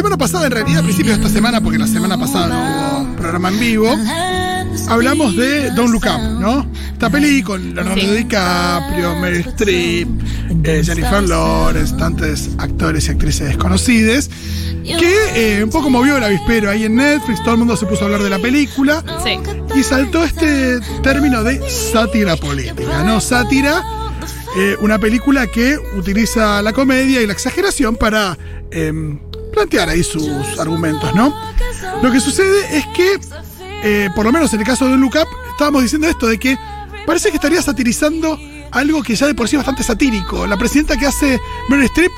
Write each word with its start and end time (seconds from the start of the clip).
semana 0.00 0.16
pasada, 0.16 0.46
en 0.46 0.52
realidad, 0.52 0.80
a 0.80 0.82
principios 0.82 1.18
de 1.18 1.22
esta 1.24 1.34
semana, 1.34 1.60
porque 1.60 1.78
la 1.78 1.86
semana 1.86 2.18
pasada 2.18 2.46
no 2.48 3.02
hubo 3.04 3.16
programa 3.16 3.50
en 3.50 3.60
vivo, 3.60 3.94
hablamos 4.88 5.36
de 5.36 5.70
Don't 5.72 5.90
Look 5.92 6.04
Up, 6.06 6.40
¿no? 6.40 6.66
Esta 6.92 7.10
peli 7.10 7.42
con 7.42 7.74
Leonardo 7.74 8.00
Sí. 8.00 8.06
DiCaprio, 8.06 9.16
Meryl 9.16 9.46
Streep, 9.46 10.08
eh, 10.64 10.82
Jennifer 10.84 11.22
Lawrence, 11.22 11.94
tantos 11.96 12.48
actores 12.58 13.08
y 13.08 13.10
actrices 13.10 13.48
desconocidas, 13.48 14.30
que 14.84 15.58
eh, 15.58 15.64
un 15.64 15.70
poco 15.70 15.90
movió 15.90 16.16
el 16.16 16.24
avispero 16.24 16.70
ahí 16.70 16.84
en 16.84 16.96
Netflix, 16.96 17.42
todo 17.44 17.52
el 17.52 17.58
mundo 17.58 17.76
se 17.76 17.84
puso 17.86 18.02
a 18.02 18.04
hablar 18.06 18.22
de 18.22 18.30
la 18.30 18.38
película 18.38 19.04
Sí. 19.22 19.38
y 19.78 19.82
saltó 19.82 20.24
este 20.24 20.80
término 21.02 21.44
de 21.44 21.60
sátira 21.70 22.36
política, 22.36 23.04
¿no? 23.04 23.20
Sátira, 23.20 23.82
eh, 24.56 24.76
una 24.80 24.98
película 24.98 25.46
que 25.46 25.76
utiliza 25.98 26.62
la 26.62 26.72
comedia 26.72 27.20
y 27.20 27.26
la 27.26 27.34
exageración 27.34 27.96
para 27.96 28.38
em, 28.72 29.18
plantear 29.60 29.90
ahí 29.90 30.02
sus 30.02 30.58
argumentos, 30.58 31.14
¿no? 31.14 31.34
Lo 32.02 32.10
que 32.10 32.18
sucede 32.20 32.78
es 32.78 32.86
que, 32.96 33.18
eh, 33.82 34.08
por 34.16 34.24
lo 34.24 34.32
menos 34.32 34.52
en 34.54 34.60
el 34.60 34.66
caso 34.66 34.88
de 34.88 34.96
Look 34.96 35.16
Up, 35.16 35.28
estábamos 35.50 35.82
diciendo 35.82 36.08
esto 36.08 36.26
de 36.26 36.38
que 36.38 36.56
parece 37.06 37.28
que 37.28 37.36
estaría 37.36 37.60
satirizando 37.60 38.38
algo 38.70 39.02
que 39.02 39.14
ya 39.14 39.26
de 39.26 39.34
por 39.34 39.48
sí 39.48 39.56
es 39.56 39.58
bastante 39.58 39.82
satírico. 39.82 40.46
La 40.46 40.56
presidenta 40.56 40.96
que 40.96 41.06
hace 41.06 41.38
Meryl 41.68 41.84
Streep 41.86 42.10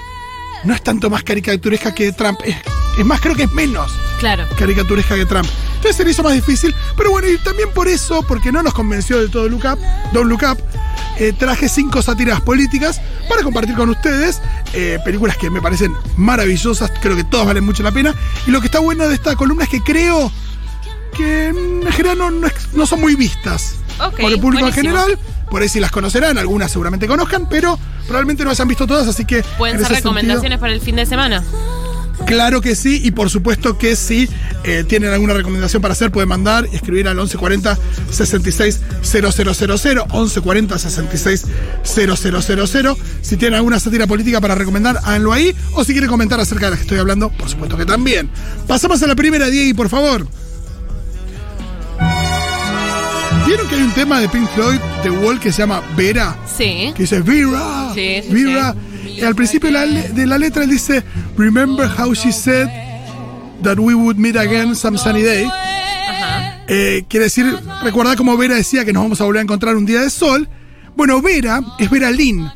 no 0.62 0.73
es 0.73 0.83
tanto 0.84 1.10
más 1.10 1.24
caricaturesca 1.24 1.92
que 1.92 2.12
Trump, 2.12 2.38
es, 2.45 2.55
es 2.97 3.05
más, 3.05 3.20
creo 3.20 3.34
que 3.34 3.45
es 3.45 3.52
menos 3.52 3.91
Claro. 4.20 4.47
caricaturesca 4.56 5.16
que 5.16 5.27
Trump. 5.27 5.48
Entonces 5.77 5.97
se 5.97 6.05
le 6.05 6.12
hizo 6.12 6.22
más 6.22 6.34
difícil, 6.34 6.72
pero 6.97 7.11
bueno, 7.11 7.28
y 7.28 7.38
también 7.38 7.70
por 7.74 7.88
eso, 7.88 8.22
porque 8.22 8.52
no 8.52 8.62
nos 8.62 8.72
convenció 8.72 9.19
del 9.19 9.33
todo 9.33 9.48
Look 9.48 9.64
Up, 9.64 9.80
Don't 10.12 10.28
Look 10.30 10.42
Up, 10.48 10.59
eh, 11.19 11.33
traje 11.33 11.69
cinco 11.69 12.03
sátiras 12.03 12.41
políticas 12.41 13.00
para 13.28 13.42
compartir 13.42 13.75
con 13.75 13.89
ustedes, 13.91 14.41
eh, 14.72 14.98
películas 15.05 15.36
que 15.36 15.50
me 15.50 15.61
parecen 15.61 15.92
maravillosas, 16.17 16.91
creo 17.00 17.17
que 17.17 17.25
todas 17.25 17.47
valen 17.47 17.64
mucho 17.64 17.83
la 17.83 17.92
pena, 17.92 18.14
y 18.47 18.50
lo 18.50 18.61
que 18.61 18.67
está 18.67 18.78
bueno 18.81 19.08
de 19.08 19.14
esta 19.14 19.36
columna 19.36 19.64
es 19.64 19.70
que 19.70 19.80
creo 19.83 20.30
que 21.17 21.48
en 21.48 21.83
general 21.92 22.19
no, 22.19 22.30
no 22.30 22.86
son 22.86 23.00
muy 23.00 23.14
vistas 23.14 23.75
por 24.20 24.33
el 24.33 24.41
público 24.41 24.67
en 24.67 24.73
general, 24.73 25.19
por 25.50 25.61
ahí 25.62 25.69
sí 25.69 25.78
las 25.80 25.91
conocerán, 25.91 26.39
algunas 26.39 26.70
seguramente 26.73 27.06
conozcan, 27.06 27.47
pero 27.48 27.78
probablemente 28.06 28.42
no 28.45 28.50
las 28.50 28.61
han 28.61 28.69
visto 28.69 28.86
todas, 28.86 29.06
así 29.06 29.25
que... 29.27 29.42
Pueden 29.58 29.77
en 29.77 29.83
ser 29.83 29.97
sentido- 29.97 30.12
recomendaciones 30.14 30.58
para 30.58 30.73
el 30.73 30.80
fin 30.80 30.97
de 30.97 31.05
semana. 31.06 31.45
Claro 32.27 32.61
que 32.62 32.75
sí, 32.75 33.01
y 33.05 33.11
por 33.11 33.28
supuesto 33.28 33.77
que 33.77 33.95
si 33.95 34.28
eh, 34.65 34.84
tienen 34.89 35.11
alguna 35.12 35.34
recomendación 35.34 35.83
para 35.83 35.92
hacer, 35.92 36.11
pueden 36.11 36.29
mandar 36.31 36.67
y 36.73 36.77
escribir 36.77 37.06
al 37.09 37.17
1140 37.17 37.77
66 38.11 38.81
000, 39.03 39.29
1140 39.29 40.79
66 40.79 41.47
000. 41.84 42.97
Si 43.23 43.37
tienen 43.37 43.56
alguna 43.56 43.79
sátira 43.81 44.06
política 44.06 44.41
para 44.41 44.55
recomendar, 44.55 44.98
háganlo 45.05 45.33
ahí. 45.33 45.55
O 45.75 45.84
si 45.84 45.92
quieren 45.92 46.09
comentar 46.09 46.41
acerca 46.41 46.67
de 46.67 46.70
las 46.70 46.79
que 46.79 46.84
estoy 46.84 46.98
hablando, 46.98 47.29
por 47.31 47.48
supuesto 47.51 47.77
que 47.77 47.84
también. 47.84 48.31
Pasamos 48.67 49.03
a 49.03 49.07
la 49.07 49.14
primera, 49.14 49.48
Diego, 49.51 49.77
por 49.77 49.89
favor. 49.91 50.27
¿Vieron 53.47 53.69
que 53.69 53.75
hay 53.75 53.83
un 53.83 53.92
tema 53.92 54.20
de 54.20 54.29
Pink 54.29 54.48
Floyd, 54.55 54.79
The 55.03 55.11
Wall, 55.11 55.41
que 55.41 55.53
se 55.53 55.59
llama 55.59 55.83
Vera? 55.97 56.36
Sí. 56.57 56.92
que 56.97 57.03
dice 57.03 57.20
Vera, 57.20 57.91
Sí, 57.95 58.20
sí, 58.23 58.29
Vera. 58.45 58.73
sí. 58.73 58.79
Al 59.24 59.34
principio 59.34 59.70
de 59.70 60.27
la, 60.27 60.38
letra 60.38 60.64
él 60.64 60.70
dice, 60.70 61.02
Remember 61.36 61.88
how 61.98 62.14
she 62.14 62.32
said 62.32 62.68
that 63.62 63.78
we 63.78 63.94
would 63.94 64.16
meet 64.16 64.36
again 64.36 64.74
some 64.74 64.96
sunny 64.98 65.22
day. 65.22 65.44
Ajá. 65.44 66.58
Eh, 66.68 67.05
quiere 67.08 67.24
decir, 67.24 67.46
recuerda 67.83 68.16
como 68.16 68.36
Vera 68.36 68.55
decía 68.55 68.84
que 68.84 68.92
nos 68.92 69.02
vamos 69.02 69.20
a 69.20 69.24
volver 69.24 69.40
a 69.40 69.42
encontrar 69.42 69.77
un 69.77 69.86
día 69.86 70.00
de 70.00 70.10
sol. 70.10 70.48
Bueno, 70.96 71.20
Vera 71.22 71.60
es 71.78 71.90
Vera 71.90 72.10
Lynn. 72.10 72.50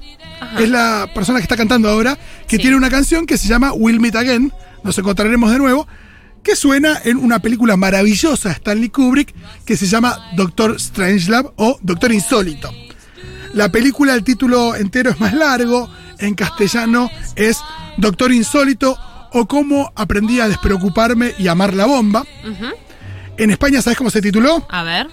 Es 0.59 0.69
la 0.69 1.09
persona 1.15 1.39
que 1.39 1.45
está 1.45 1.57
cantando 1.57 1.89
ahora, 1.89 2.19
que 2.47 2.57
Sí. 2.57 2.63
tiene 2.63 2.77
una 2.77 2.91
canción 2.91 3.27
que 3.27 3.39
se 3.39 3.49
llama 3.49 3.73
We'll 3.73 4.01
Meet 4.01 4.17
Again, 4.17 4.53
nos 4.85 4.97
encontraremos 4.99 5.51
de 5.51 5.59
nuevo, 5.59 5.87
que 6.43 6.55
suena 6.55 7.01
en 7.05 7.17
una 7.17 7.41
película 7.41 7.77
maravillosa 7.77 8.51
de 8.51 8.55
Stanley 8.57 8.91
Kubrick 8.91 9.35
que 9.65 9.77
se 9.77 9.87
llama 9.87 10.17
Doctor 10.37 10.79
Strangelove 10.79 11.51
o 11.57 11.79
Doctor 11.83 12.13
Insólito. 12.13 12.71
La 13.55 13.73
película, 13.73 14.15
el 14.15 14.23
título 14.23 14.77
entero 14.77 15.11
es 15.11 15.19
más 15.19 15.33
largo, 15.33 15.91
en 16.19 16.35
castellano 16.35 17.11
es 17.35 17.59
Doctor 17.97 18.33
Insólito 18.33 18.97
o 19.33 19.47
cómo 19.47 19.93
aprendí 19.97 20.41
a 20.41 20.49
despreocuparme 20.49 21.35
y 21.39 21.49
amar 21.49 21.75
la 21.75 21.87
bomba. 21.87 22.25
En 23.37 23.51
España, 23.51 23.83
¿sabes 23.83 23.99
cómo 23.99 24.11
se 24.11 24.23
tituló? 24.23 24.67
A 24.71 24.83
ver. 24.83 25.09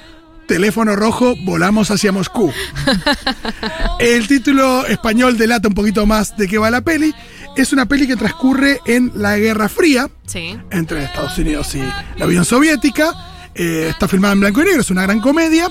Teléfono 0.48 0.96
rojo, 0.96 1.36
volamos 1.46 1.90
hacia 1.92 2.12
Moscú. 2.12 2.52
El 4.00 4.28
título 4.28 4.86
español 4.86 5.38
delata 5.38 5.68
un 5.68 5.74
poquito 5.74 6.06
más 6.06 6.36
de 6.38 6.48
qué 6.48 6.58
va 6.58 6.70
la 6.70 6.82
peli. 6.82 7.14
Es 7.56 7.72
una 7.74 7.86
peli 7.86 8.08
que 8.08 8.16
transcurre 8.16 8.80
en 8.86 9.12
la 9.16 9.38
Guerra 9.38 9.70
Fría 9.70 10.10
Sí. 10.26 10.58
entre 10.72 11.04
Estados 11.04 11.38
Unidos 11.38 11.74
y 11.76 11.82
la 12.18 12.26
Unión 12.26 12.46
Soviética. 12.46 13.14
Eh, 13.56 13.88
está 13.90 14.08
filmada 14.08 14.34
en 14.34 14.40
blanco 14.42 14.62
y 14.62 14.66
negro, 14.66 14.82
es 14.82 14.90
una 14.90 15.04
gran 15.04 15.20
comedia. 15.22 15.70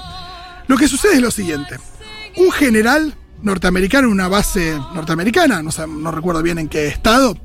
Lo 0.68 0.76
que 0.76 0.88
sucede 0.88 1.14
es 1.14 1.20
lo 1.20 1.30
siguiente. 1.30 1.78
Un 2.36 2.50
general 2.52 3.14
norteamericano 3.42 4.06
en 4.08 4.12
una 4.12 4.28
base 4.28 4.78
norteamericana, 4.94 5.62
no, 5.62 5.70
sé, 5.70 5.86
no 5.86 6.10
recuerdo 6.10 6.42
bien 6.42 6.58
en 6.58 6.68
qué 6.68 6.88
estado, 6.88 7.36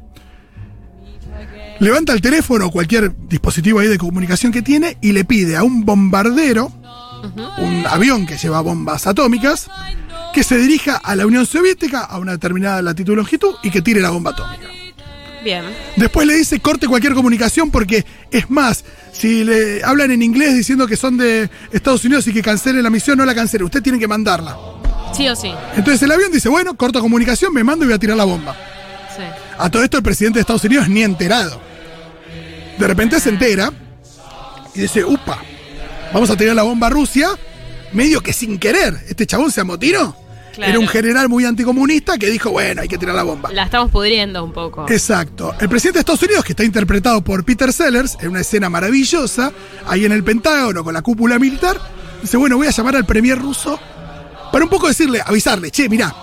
levanta 1.80 2.14
el 2.14 2.22
teléfono 2.22 2.68
o 2.68 2.72
cualquier 2.72 3.14
dispositivo 3.28 3.80
ahí 3.80 3.88
de 3.88 3.98
comunicación 3.98 4.52
que 4.52 4.62
tiene 4.62 4.98
y 5.02 5.12
le 5.12 5.26
pide 5.26 5.56
a 5.58 5.64
un 5.64 5.86
bombardero, 5.86 6.72
un 7.58 7.84
avión 7.88 8.26
que 8.26 8.38
lleva 8.38 8.62
bombas 8.62 9.08
atómicas, 9.08 9.68
que 10.34 10.44
se 10.44 10.58
dirija 10.58 10.98
a 10.98 11.16
la 11.16 11.26
Unión 11.26 11.46
Soviética 11.46 12.02
a 12.02 12.20
una 12.20 12.34
determinada 12.34 12.82
latitud 12.82 13.14
y 13.14 13.16
longitud 13.16 13.56
y 13.64 13.70
que 13.70 13.82
tire 13.82 14.02
la 14.02 14.10
bomba 14.10 14.32
atómica. 14.32 14.68
Bien. 15.44 15.64
Después 15.96 16.28
le 16.28 16.36
dice 16.36 16.60
corte 16.60 16.88
cualquier 16.88 17.14
comunicación 17.14 17.72
porque 17.72 18.06
es 18.32 18.50
más, 18.50 18.84
si 19.14 19.44
le 19.44 19.84
hablan 19.84 20.12
en 20.12 20.22
inglés 20.22 20.56
diciendo 20.56 20.88
que 20.88 20.98
son 20.98 21.18
de 21.18 21.50
Estados 21.72 22.04
Unidos 22.06 22.28
y 22.28 22.34
que 22.34 22.42
cancelen 22.42 22.84
la 22.84 22.90
misión, 22.90 23.18
no 23.18 23.26
la 23.26 23.36
cancelen, 23.36 23.66
usted 23.66 23.82
tiene 23.82 24.00
que 24.00 24.08
mandarla. 24.08 24.58
Sí 25.14 25.28
o 25.28 25.36
sí. 25.36 25.52
Entonces 25.76 26.02
el 26.04 26.12
avión 26.12 26.32
dice, 26.32 26.50
bueno, 26.50 26.76
corto 26.76 27.00
comunicación, 27.00 27.54
me 27.54 27.64
mando 27.64 27.86
y 27.86 27.88
voy 27.88 27.96
a 27.96 28.00
tirar 28.00 28.18
la 28.18 28.26
bomba. 28.26 28.56
Sí. 29.16 29.24
A 29.58 29.70
todo 29.70 29.84
esto 29.84 29.98
el 29.98 30.04
presidente 30.04 30.38
de 30.38 30.42
Estados 30.42 30.64
Unidos 30.64 30.88
ni 30.90 31.04
enterado. 31.04 31.60
De 32.78 32.88
repente 32.88 33.20
se 33.20 33.30
entera 33.30 33.72
y 34.76 34.82
dice, 34.82 35.04
upa, 35.04 35.40
vamos 36.14 36.30
a 36.30 36.38
tirar 36.38 36.56
la 36.56 36.64
bomba 36.64 36.88
a 36.88 36.90
Rusia, 36.92 37.30
medio 37.94 38.22
que 38.22 38.34
sin 38.34 38.60
querer. 38.60 38.96
Este 39.08 39.26
chabón 39.26 39.52
se 39.52 39.62
amotinó. 39.62 40.16
Claro. 40.54 40.72
Era 40.72 40.80
un 40.80 40.88
general 40.88 41.30
muy 41.30 41.46
anticomunista 41.46 42.18
que 42.18 42.32
dijo, 42.32 42.50
bueno, 42.50 42.82
hay 42.82 42.88
que 42.88 42.98
tirar 42.98 43.16
la 43.16 43.24
bomba. 43.24 43.52
La 43.52 43.64
estamos 43.64 43.92
pudriendo 43.92 44.44
un 44.44 44.54
poco. 44.54 44.86
Exacto. 44.90 45.54
El 45.60 45.70
presidente 45.70 45.98
de 45.98 46.00
Estados 46.02 46.24
Unidos, 46.24 46.44
que 46.44 46.54
está 46.54 46.64
interpretado 46.64 47.24
por 47.24 47.44
Peter 47.44 47.72
Sellers, 47.72 48.18
en 48.22 48.30
una 48.30 48.42
escena 48.42 48.68
maravillosa, 48.70 49.52
ahí 49.88 50.06
en 50.06 50.12
el 50.12 50.24
Pentágono 50.24 50.84
con 50.84 50.96
la 50.96 51.04
cúpula 51.04 51.38
militar, 51.38 51.80
dice, 52.22 52.38
bueno, 52.38 52.58
voy 52.58 52.68
a 52.68 52.72
llamar 52.72 52.96
al 52.96 53.06
premier 53.06 53.38
ruso 53.38 53.80
para 54.52 54.64
un 54.64 54.70
poco 54.70 54.88
decirle, 54.88 55.22
avisarle, 55.26 55.72
che, 55.72 55.90
mirá, 55.90 56.14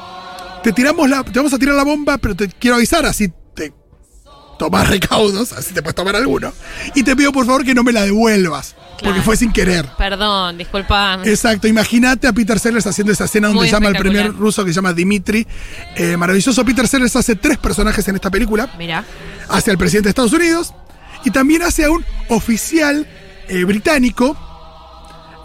te 0.63 0.73
tiramos 0.73 1.09
la, 1.09 1.23
te 1.23 1.39
vamos 1.39 1.53
a 1.53 1.59
tirar 1.59 1.75
la 1.75 1.85
bomba, 1.85 2.19
pero 2.19 2.35
te 2.35 2.49
quiero 2.49 2.77
avisar, 2.77 3.05
así 3.07 3.31
te 3.55 3.73
tomas 4.59 4.89
recaudos, 4.89 5.53
así 5.53 5.75
te 5.75 5.83
puedes 5.83 5.95
tomar 5.95 6.17
alguno. 6.17 6.53
Y 6.95 7.03
te 7.03 7.15
pido 7.15 7.33
por 7.33 7.47
favor 7.47 7.65
que 7.65 7.75
no 7.75 7.83
me 7.83 7.93
la 7.93 8.03
devuelvas, 8.03 8.75
porque 9.03 9.21
fue 9.21 9.37
sin 9.37 9.53
querer. 9.53 9.87
Perdón, 9.99 10.59
disculpa. 10.59 11.21
Exacto, 11.25 11.69
imagínate 11.69 12.27
a 12.27 12.33
Peter 12.33 12.59
Sellers 12.59 12.87
haciendo 12.87 13.13
esa 13.13 13.25
escena 13.27 13.49
donde 13.49 13.63
Muy 13.63 13.71
llama 13.71 13.89
al 13.89 13.97
primer 13.97 14.33
ruso 14.33 14.65
que 14.65 14.71
se 14.71 14.77
llama 14.77 14.93
Dimitri. 14.93 15.47
Eh, 15.97 16.17
maravilloso, 16.17 16.65
Peter 16.65 16.89
Sellers 16.89 17.15
hace 17.17 17.37
tres 17.37 17.59
personajes 17.59 18.07
en 18.09 18.15
esta 18.15 18.31
película 18.31 18.73
Mira. 18.79 19.05
hacia 19.49 19.71
el 19.71 19.79
presidente 19.79 20.07
de 20.07 20.11
Estados 20.11 20.33
Unidos 20.33 20.73
y 21.25 21.31
también 21.31 21.63
hacia 21.63 21.91
un 21.91 22.05
oficial 22.29 23.07
eh, 23.49 23.65
británico, 23.65 24.37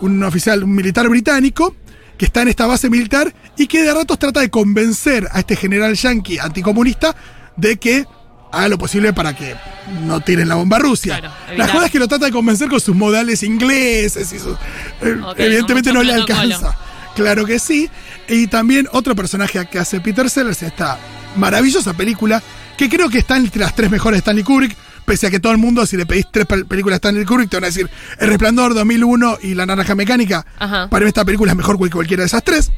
un 0.01 0.23
oficial, 0.23 0.63
un 0.63 0.73
militar 0.73 1.09
británico, 1.09 1.75
que 2.19 2.25
está 2.25 2.41
en 2.41 2.49
esta 2.49 2.67
base 2.67 2.89
militar 2.89 3.33
y 3.57 3.65
que 3.65 3.81
de 3.81 3.93
ratos 3.93 4.19
trata 4.19 4.41
de 4.41 4.49
convencer 4.49 5.27
a 5.31 5.39
este 5.39 5.55
general 5.55 5.95
yanqui 5.95 6.37
anticomunista 6.37 7.15
de 7.55 7.77
que 7.77 8.05
haga 8.51 8.67
lo 8.67 8.77
posible 8.77 9.13
para 9.13 9.33
que 9.33 9.55
no 10.03 10.19
tiren 10.19 10.49
la 10.49 10.55
bomba 10.55 10.77
a 10.77 10.79
Rusia. 10.81 11.17
Claro, 11.17 11.33
la 11.57 11.67
joda 11.69 11.85
es 11.85 11.91
que 11.91 11.97
lo 11.97 12.09
trata 12.09 12.25
de 12.25 12.33
convencer 12.33 12.67
con 12.67 12.81
sus 12.81 12.93
modales 12.93 13.41
ingleses 13.41 14.33
y 14.33 14.39
sus... 14.39 14.57
eh, 15.01 15.17
evidentemente 15.37 15.93
no 15.93 15.99
mucho 15.99 16.11
le 16.11 16.21
alcanza. 16.21 16.77
Claro 17.15 17.45
que 17.45 17.57
sí. 17.57 17.89
Y 18.27 18.47
también 18.47 18.89
otro 18.91 19.15
personaje 19.15 19.65
que 19.67 19.79
hace 19.79 20.01
Peter 20.01 20.29
Sellers, 20.29 20.61
esta 20.61 20.99
maravillosa 21.37 21.93
película, 21.93 22.43
que 22.77 22.89
creo 22.89 23.09
que 23.09 23.19
está 23.19 23.37
entre 23.37 23.61
las 23.61 23.73
tres 23.75 23.89
mejores 23.89 24.17
de 24.17 24.19
Stanley 24.19 24.43
Kubrick, 24.43 24.75
pese 25.05 25.27
a 25.27 25.31
que 25.31 25.39
todo 25.39 25.51
el 25.51 25.57
mundo, 25.57 25.85
si 25.85 25.97
le 25.97 26.05
pedís 26.05 26.25
tres 26.31 26.45
pel- 26.47 26.67
películas 26.67 26.95
de 27.01 27.07
Stanley 27.07 27.25
Kubrick, 27.25 27.49
te 27.49 27.57
van 27.57 27.65
a 27.65 27.67
decir 27.67 27.89
El 28.19 28.27
Resplandor 28.29 28.73
2001 28.73 29.37
y 29.43 29.53
La 29.55 29.65
Naranja 29.65 29.95
Mecánica. 29.95 30.45
Ajá. 30.59 30.89
Para 30.89 31.05
mí 31.05 31.07
esta 31.09 31.25
película 31.25 31.51
es 31.51 31.57
mejor 31.57 31.79
que 31.81 31.89
cualquiera 31.89 32.21
de 32.23 32.27
esas 32.27 32.43
tres. 32.43 32.71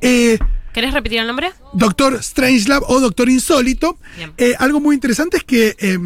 Eh, 0.00 0.38
¿Querés 0.72 0.92
repetir 0.92 1.18
el 1.20 1.26
nombre? 1.26 1.52
Doctor 1.72 2.22
Strangelove 2.22 2.84
o 2.88 3.00
Doctor 3.00 3.28
Insólito. 3.28 3.96
Eh, 4.38 4.54
algo 4.58 4.80
muy 4.80 4.94
interesante 4.94 5.36
es 5.36 5.44
que 5.44 5.76
eh, 5.78 5.98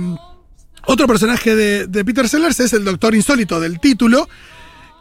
otro 0.87 1.07
personaje 1.07 1.55
de, 1.57 1.87
de 1.87 2.05
Peter 2.05 2.29
Sellers 2.29 2.61
es 2.61 2.73
el 2.75 2.85
Doctor 2.85 3.15
Insólito 3.15 3.61
del 3.61 3.81
título, 3.81 4.29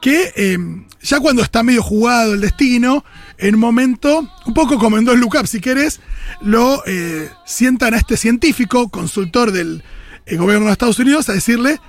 que 0.02 0.32
eh, 0.36 0.58
ya 1.02 1.20
cuando 1.20 1.42
está 1.42 1.64
medio 1.64 1.84
jugado 1.84 2.34
el 2.34 2.42
destino, 2.42 3.04
en 3.38 3.56
un 3.56 3.62
momento, 3.62 4.30
un 4.46 4.54
poco 4.54 4.78
como 4.80 4.98
en 4.98 5.06
Dos 5.06 5.18
Look 5.18 5.36
Up, 5.40 5.48
si 5.48 5.60
querés, 5.60 6.00
lo 6.42 6.82
eh, 6.86 7.30
sientan 7.46 7.94
a 7.94 7.98
este 7.98 8.16
científico, 8.16 8.88
consultor 8.90 9.52
del 9.52 9.84
el 10.28 10.38
gobierno 10.38 10.68
de 10.68 10.74
Estados 10.74 11.00
Unidos 11.00 11.30
a 11.30 11.34
decirle, 11.34 11.80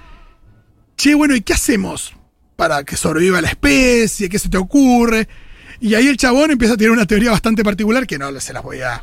che, 0.97 1.15
bueno, 1.15 1.35
¿y 1.35 1.41
qué 1.41 1.53
hacemos 1.53 2.15
para 2.57 2.85
que 2.85 2.97
sobreviva 2.97 3.41
la 3.41 3.49
especie? 3.49 4.29
¿Qué 4.29 4.39
se 4.39 4.49
te 4.49 4.57
ocurre? 4.57 5.29
Y 5.81 5.95
ahí 5.95 6.09
el 6.09 6.17
chabón 6.17 6.51
empieza 6.51 6.75
a 6.75 6.77
tener 6.77 6.91
una 6.91 7.07
teoría 7.07 7.31
bastante 7.31 7.63
particular 7.63 8.07
que 8.07 8.19
no 8.19 8.39
se 8.41 8.53
las 8.53 8.63
voy 8.63 8.81
a 8.81 9.03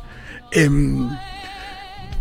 em, 0.52 1.08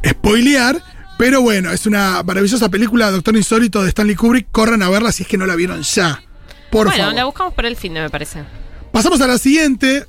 spoilear. 0.07 0.81
Pero 1.17 1.41
bueno, 1.41 1.71
es 1.71 1.85
una 1.85 2.21
maravillosa 2.23 2.69
película, 2.69 3.09
Doctor 3.09 3.35
Insólito 3.37 3.83
de 3.83 3.89
Stanley 3.89 4.15
Kubrick. 4.15 4.47
Corran 4.51 4.83
a 4.83 4.89
verla 4.89 5.11
si 5.13 5.23
es 5.23 5.29
que 5.29 5.37
no 5.37 5.45
la 5.45 5.55
vieron 5.55 5.81
ya. 5.81 6.21
Por 6.69 6.87
bueno, 6.87 7.03
favor. 7.03 7.15
la 7.15 7.25
buscamos 7.25 7.53
para 7.53 7.69
el 7.69 7.77
fin, 7.77 7.93
me 7.93 8.09
parece. 8.09 8.43
Pasamos 8.91 9.21
a 9.21 9.27
la 9.27 9.37
siguiente. 9.37 10.05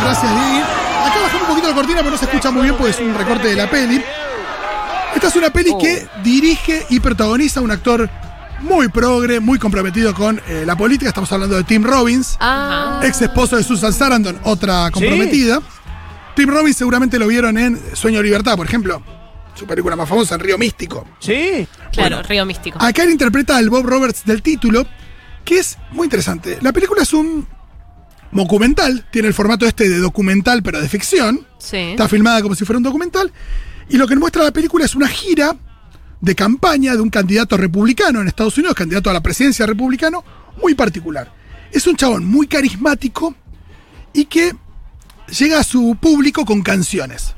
Gracias, 0.00 0.32
Diego. 0.32 0.66
Acá 1.06 1.20
bajamos 1.22 1.42
un 1.42 1.48
poquito 1.48 1.68
la 1.68 1.74
cortina, 1.74 1.98
pero 2.00 2.10
no 2.10 2.18
se 2.18 2.24
escucha 2.24 2.50
muy 2.50 2.62
bien 2.62 2.74
porque 2.76 2.90
es 2.90 2.98
un 2.98 3.14
recorte 3.14 3.48
de 3.48 3.54
la 3.54 3.70
peli. 3.70 4.02
Esta 5.14 5.28
es 5.28 5.36
una 5.36 5.50
peli 5.50 5.72
que 5.80 6.06
dirige 6.22 6.84
y 6.90 7.00
protagoniza 7.00 7.60
un 7.60 7.70
actor 7.70 8.08
muy 8.60 8.88
progre, 8.88 9.40
muy 9.40 9.58
comprometido 9.58 10.14
con 10.14 10.40
eh, 10.48 10.64
la 10.66 10.76
política. 10.76 11.08
Estamos 11.08 11.30
hablando 11.32 11.56
de 11.56 11.64
Tim 11.64 11.82
Robbins, 11.84 12.36
Ah. 12.40 13.00
ex 13.04 13.20
esposo 13.22 13.56
de 13.56 13.62
Susan 13.64 13.92
Sarandon, 13.92 14.38
otra 14.44 14.90
comprometida. 14.90 15.60
Tim 16.34 16.48
Robbins 16.48 16.76
seguramente 16.76 17.18
lo 17.18 17.26
vieron 17.28 17.58
en 17.58 17.80
Sueño 17.94 18.18
de 18.18 18.24
Libertad, 18.24 18.56
por 18.56 18.66
ejemplo. 18.66 19.02
Su 19.54 19.66
película 19.66 19.94
más 19.94 20.08
famosa, 20.08 20.34
en 20.34 20.40
Río 20.40 20.58
Místico. 20.58 21.06
Sí. 21.20 21.66
Claro, 21.92 22.16
Bueno. 22.16 22.22
Río 22.28 22.44
Místico. 22.44 22.78
Acá 22.82 23.04
él 23.04 23.10
interpreta 23.10 23.56
al 23.56 23.70
Bob 23.70 23.86
Roberts 23.86 24.24
del 24.24 24.42
título, 24.42 24.84
que 25.44 25.58
es 25.60 25.78
muy 25.92 26.06
interesante. 26.06 26.58
La 26.60 26.72
película 26.72 27.02
es 27.02 27.12
un 27.12 27.46
documental, 28.32 29.06
tiene 29.12 29.28
el 29.28 29.34
formato 29.34 29.64
este 29.64 29.88
de 29.88 29.98
documental, 29.98 30.62
pero 30.64 30.80
de 30.80 30.88
ficción. 30.88 31.46
Sí. 31.58 31.76
Está 31.76 32.08
filmada 32.08 32.42
como 32.42 32.56
si 32.56 32.64
fuera 32.64 32.78
un 32.78 32.82
documental. 32.82 33.32
Y 33.88 33.96
lo 33.96 34.06
que 34.06 34.16
muestra 34.16 34.42
la 34.42 34.52
película 34.52 34.84
es 34.84 34.94
una 34.94 35.08
gira 35.08 35.56
de 36.20 36.34
campaña 36.34 36.94
de 36.94 37.00
un 37.00 37.10
candidato 37.10 37.56
republicano 37.56 38.20
en 38.20 38.28
Estados 38.28 38.56
Unidos, 38.56 38.74
candidato 38.74 39.10
a 39.10 39.12
la 39.12 39.22
presidencia 39.22 39.66
republicano, 39.66 40.24
muy 40.62 40.74
particular. 40.74 41.32
Es 41.70 41.86
un 41.86 41.96
chabón 41.96 42.24
muy 42.24 42.46
carismático 42.46 43.34
y 44.12 44.24
que 44.24 44.52
llega 45.38 45.58
a 45.60 45.64
su 45.64 45.96
público 46.00 46.44
con 46.44 46.62
canciones. 46.62 47.34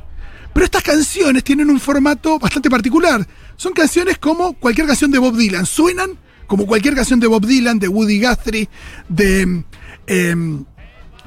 Pero 0.52 0.64
estas 0.64 0.82
canciones 0.82 1.44
tienen 1.44 1.68
un 1.68 1.80
formato 1.80 2.38
bastante 2.38 2.70
particular. 2.70 3.26
Son 3.56 3.72
canciones 3.72 4.18
como 4.18 4.54
cualquier 4.54 4.86
canción 4.86 5.10
de 5.10 5.18
Bob 5.18 5.36
Dylan. 5.36 5.66
Suenan 5.66 6.18
como 6.46 6.66
cualquier 6.66 6.94
canción 6.94 7.20
de 7.20 7.26
Bob 7.26 7.44
Dylan, 7.44 7.78
de 7.78 7.88
Woody 7.88 8.22
Guthrie, 8.22 8.68
de, 9.08 9.64
em, 10.06 10.64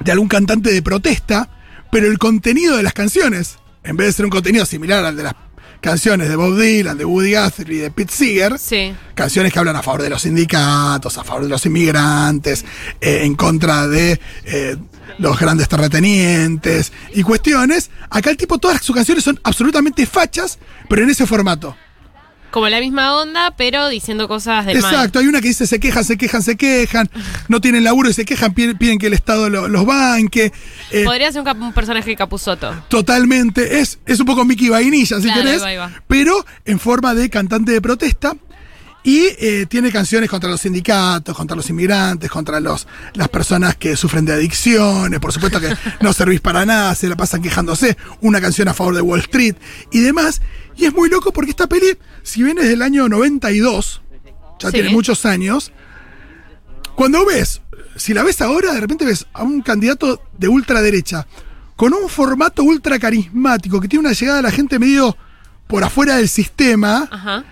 de 0.04 0.12
algún 0.12 0.28
cantante 0.28 0.72
de 0.72 0.82
protesta. 0.82 1.50
Pero 1.92 2.08
el 2.08 2.18
contenido 2.18 2.78
de 2.78 2.84
las 2.84 2.94
canciones, 2.94 3.58
en 3.90 3.98
vez 3.98 4.08
de 4.08 4.14
ser 4.14 4.26
un 4.26 4.32
contenido 4.32 4.66
similar 4.66 5.04
al 5.04 5.16
de 5.18 5.24
las 5.24 5.34
canciones 5.82 6.28
de 6.30 6.36
Bob 6.36 6.58
Dylan, 6.60 6.98
de 6.98 7.06
Woody 7.06 7.34
Guthrie 7.36 7.78
y 7.78 7.80
de 7.82 7.92
Pete 7.92 8.14
Seeger, 8.14 8.60
Sí. 8.60 8.94
canciones 9.16 9.52
que 9.54 9.60
hablan 9.60 9.76
a 9.78 9.82
favor 9.82 10.02
de 10.02 10.10
los 10.10 10.22
sindicatos, 10.24 11.18
a 11.18 11.24
favor 11.24 11.44
de 11.44 11.50
los 11.50 11.66
inmigrantes, 11.66 12.66
eh, 13.02 13.22
en 13.24 13.36
contra 13.36 13.88
de 13.88 14.20
eh, 14.46 14.76
los 15.20 15.40
grandes 15.40 15.68
terratenientes 15.70 16.92
y 17.14 17.24
cuestiones. 17.24 17.90
Acá 18.10 18.30
el 18.30 18.38
tipo, 18.38 18.58
todas 18.58 18.82
sus 18.84 18.96
canciones 18.96 19.24
son 19.24 19.40
absolutamente 19.44 20.06
fachas, 20.06 20.60
pero 20.90 21.04
en 21.04 21.10
ese 21.10 21.26
formato. 21.26 21.76
Como 22.52 22.68
la 22.70 22.80
misma 22.80 23.16
onda, 23.16 23.54
pero 23.56 23.90
diciendo 23.90 24.28
cosas 24.28 24.66
del 24.66 24.82
mal. 24.82 24.92
Exacto, 24.94 25.20
hay 25.20 25.28
una 25.28 25.40
que 25.42 25.50
dice 25.50 25.68
se 25.68 25.80
quejan, 25.80 26.04
se 26.04 26.18
quejan, 26.18 26.42
se 26.42 26.58
quejan, 26.58 27.10
no 27.48 27.62
tienen 27.62 27.84
laburo 27.84 28.10
y 28.10 28.14
se 28.14 28.26
quejan, 28.26 28.54
piden, 28.54 28.78
piden 28.78 28.98
que 28.98 29.08
el 29.08 29.14
Estado 29.14 29.50
lo- 29.50 29.68
los 29.68 29.86
banque. 29.86 30.52
eh, 30.92 31.04
Podría 31.06 31.32
ser 31.32 31.42
un, 31.42 31.46
cap- 31.46 31.62
un 31.62 31.74
personaje 31.74 32.16
capuzoto. 32.16 32.74
Totalmente, 32.88 33.80
es, 33.80 34.00
es 34.06 34.20
un 34.20 34.26
poco 34.26 34.46
Mickey 34.46 34.70
Vainilla, 34.70 35.18
si 35.18 35.24
Claro, 35.24 35.42
querés, 35.44 35.62
ahí 35.64 35.78
va, 35.78 35.86
ahí 35.86 35.92
va. 35.92 36.02
pero 36.08 36.46
en 36.66 36.80
forma 36.80 37.14
de 37.14 37.30
cantante 37.30 37.72
de 37.72 37.82
protesta. 37.82 38.36
Y 39.02 39.28
eh, 39.40 39.66
tiene 39.70 39.92
canciones 39.92 40.30
contra 40.30 40.50
los 40.50 40.60
sindicatos, 40.62 41.36
contra 41.36 41.56
los 41.56 41.70
inmigrantes, 41.70 42.30
contra 42.30 42.60
los, 42.60 42.86
las 43.14 43.30
personas 43.30 43.76
que 43.78 43.96
sufren 43.96 44.26
de 44.26 44.34
adicciones, 44.34 45.20
por 45.20 45.32
supuesto 45.32 45.60
que 45.62 45.74
no 46.02 46.12
servís 46.12 46.42
para 46.42 46.66
nada, 46.66 46.94
se 46.96 47.08
la 47.08 47.16
pasan 47.16 47.42
quejándose, 47.42 47.98
una 48.22 48.42
canción 48.42 48.68
a 48.68 48.74
favor 48.74 48.96
de 48.96 49.02
Wall 49.02 49.22
Street 49.22 49.56
y 49.92 50.02
demás. 50.02 50.42
Y 50.76 50.86
es 50.86 50.94
muy 50.94 51.10
loco 51.10 51.32
porque 51.32 51.52
esta 51.52 51.68
peli, 51.68 51.98
si 52.24 52.44
bien 52.44 52.58
es 52.58 52.68
del 52.68 52.82
año 52.82 53.08
92, 53.08 54.02
ya 54.60 54.68
Sí. 54.70 54.74
tiene 54.74 54.90
muchos 54.90 55.26
años, 55.26 55.72
cuando 56.96 57.26
ves, 57.26 57.62
si 57.96 58.14
la 58.14 58.24
ves 58.24 58.42
ahora, 58.42 58.74
de 58.74 58.82
repente 58.82 59.06
ves 59.06 59.26
a 59.34 59.44
un 59.44 59.62
candidato 59.62 60.22
de 60.38 60.50
ultraderecha 60.50 61.26
con 61.78 61.94
un 61.94 62.10
formato 62.10 62.64
ultra 62.64 63.00
carismático 63.00 63.80
que 63.80 63.88
tiene 63.88 64.06
una 64.08 64.14
llegada 64.14 64.40
a 64.40 64.42
la 64.42 64.52
gente 64.52 64.78
medio 64.80 65.16
por 65.68 65.84
afuera 65.86 66.18
del 66.18 66.28
sistema. 66.28 67.08
Ajá. 67.10 67.46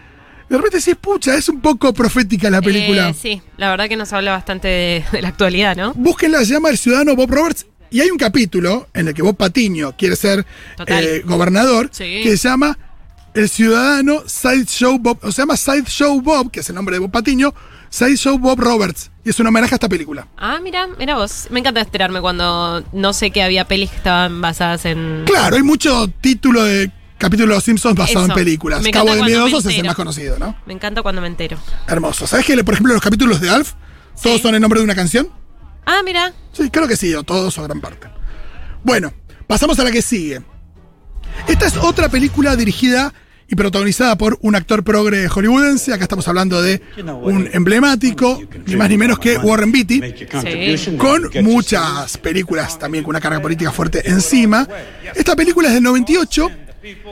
De 0.49 0.55
repente 0.57 0.77
decís, 0.77 0.95
pucha, 0.99 1.35
es 1.35 1.49
un 1.49 1.59
poco 1.59 1.93
profética 1.93 2.49
la 2.49 2.61
película. 2.61 3.09
Eh, 3.09 3.13
sí, 3.13 3.41
la 3.57 3.69
verdad 3.69 3.89
que 3.89 3.97
nos 3.97 4.13
habla 4.13 4.31
bastante 4.31 4.67
de, 4.67 5.03
de 5.11 5.21
la 5.21 5.27
actualidad, 5.27 5.75
¿no? 5.75 5.93
Búsquenla, 5.93 6.39
se 6.45 6.53
llama 6.53 6.69
El 6.69 6.77
Ciudadano 6.77 7.15
Bob 7.15 7.29
Roberts. 7.31 7.65
Y 7.89 8.01
hay 8.01 8.09
un 8.09 8.17
capítulo 8.17 8.87
en 8.93 9.07
el 9.07 9.13
que 9.13 9.21
Bob 9.21 9.35
Patiño 9.37 9.95
quiere 9.97 10.15
ser 10.17 10.45
eh, 10.87 11.21
gobernador 11.25 11.89
Sí. 11.91 12.19
que 12.23 12.35
se 12.37 12.47
llama 12.49 12.77
El 13.33 13.47
Ciudadano 13.49 14.23
Sideshow 14.25 14.97
Bob, 14.99 15.19
o 15.21 15.31
se 15.31 15.41
llama 15.41 15.55
Sideshow 15.57 16.21
Bob, 16.21 16.51
que 16.51 16.59
es 16.61 16.69
el 16.69 16.75
nombre 16.75 16.95
de 16.95 16.99
Bob 16.99 17.11
Patiño, 17.11 17.53
Sideshow 17.89 18.37
Bob 18.37 18.59
Roberts. 18.59 19.11
Y 19.23 19.29
es 19.29 19.39
un 19.39 19.47
homenaje 19.47 19.73
a 19.73 19.77
esta 19.77 19.87
película. 19.89 20.27
Ah, 20.37 20.59
mira, 20.61 20.87
mira 20.99 21.15
vos. 21.15 21.47
Me 21.49 21.59
encanta 21.59 21.81
enterarme 21.81 22.19
cuando 22.21 22.83
no 22.93 23.13
sé 23.13 23.31
que 23.31 23.41
había 23.41 23.65
pelis 23.65 23.89
que 23.89 23.97
estaban 23.97 24.39
basadas 24.41 24.85
en. 24.85 25.23
Claro, 25.25 25.55
hay 25.57 25.63
mucho 25.63 26.07
título 26.21 26.63
de 26.63 26.91
capítulo 27.17 27.49
de 27.49 27.55
Los 27.55 27.63
Simpsons 27.63 27.95
basado 27.95 28.25
Eso. 28.25 28.31
en 28.31 28.35
películas. 28.35 28.81
Me 28.81 28.91
Cabo 28.91 29.13
de 29.15 29.23
Miedosos 29.23 29.65
es 29.65 29.77
el 29.77 29.85
más 29.85 29.95
conocido, 29.95 30.37
¿no? 30.39 30.55
Me 30.65 30.73
encanta 30.73 31.01
cuando 31.01 31.21
me 31.21 31.27
entero. 31.27 31.57
Hermoso. 31.87 32.27
¿Sabes 32.27 32.45
que, 32.45 32.63
por 32.63 32.73
ejemplo, 32.73 32.93
los 32.93 33.01
capítulos 33.03 33.41
de 33.41 33.49
Alf, 33.49 33.73
todos 34.21 34.37
Sí. 34.37 34.43
son 34.43 34.55
el 34.55 34.61
nombre 34.61 34.79
de 34.79 34.83
una 34.85 34.95
canción? 34.95 35.29
Ah, 35.85 36.01
mira. 36.03 36.33
Sí, 36.53 36.69
creo 36.69 36.87
que 36.87 36.97
sí, 36.97 37.13
o 37.13 37.23
todos 37.23 37.57
o 37.57 37.63
gran 37.63 37.79
parte. 37.81 38.07
Bueno, 38.83 39.13
pasamos 39.47 39.79
a 39.79 39.83
la 39.83 39.91
que 39.91 40.01
sigue. 40.01 40.41
Esta 41.47 41.65
es 41.67 41.77
otra 41.77 42.09
película 42.09 42.55
dirigida 42.55 43.13
y 43.49 43.55
protagonizada 43.55 44.17
por 44.17 44.37
un 44.41 44.55
actor 44.55 44.83
progre 44.83 45.29
hollywoodense. 45.29 45.93
Acá 45.93 46.03
estamos 46.03 46.27
hablando 46.27 46.61
de 46.61 46.81
un 47.21 47.49
emblemático, 47.53 48.41
ni 48.65 48.75
más 48.75 48.89
ni 48.89 48.97
menos 48.97 49.19
que 49.19 49.37
Warren 49.37 49.71
Beatty, 49.71 50.01
con 50.97 51.29
muchas 51.43 52.17
películas 52.17 52.77
también 52.77 53.03
con 53.03 53.11
una 53.11 53.21
carga 53.21 53.41
política 53.41 53.71
fuerte 53.71 54.09
encima. 54.09 54.67
Esta 55.15 55.35
película 55.35 55.69
es 55.69 55.75
del 55.75 55.83
98, 55.83 56.49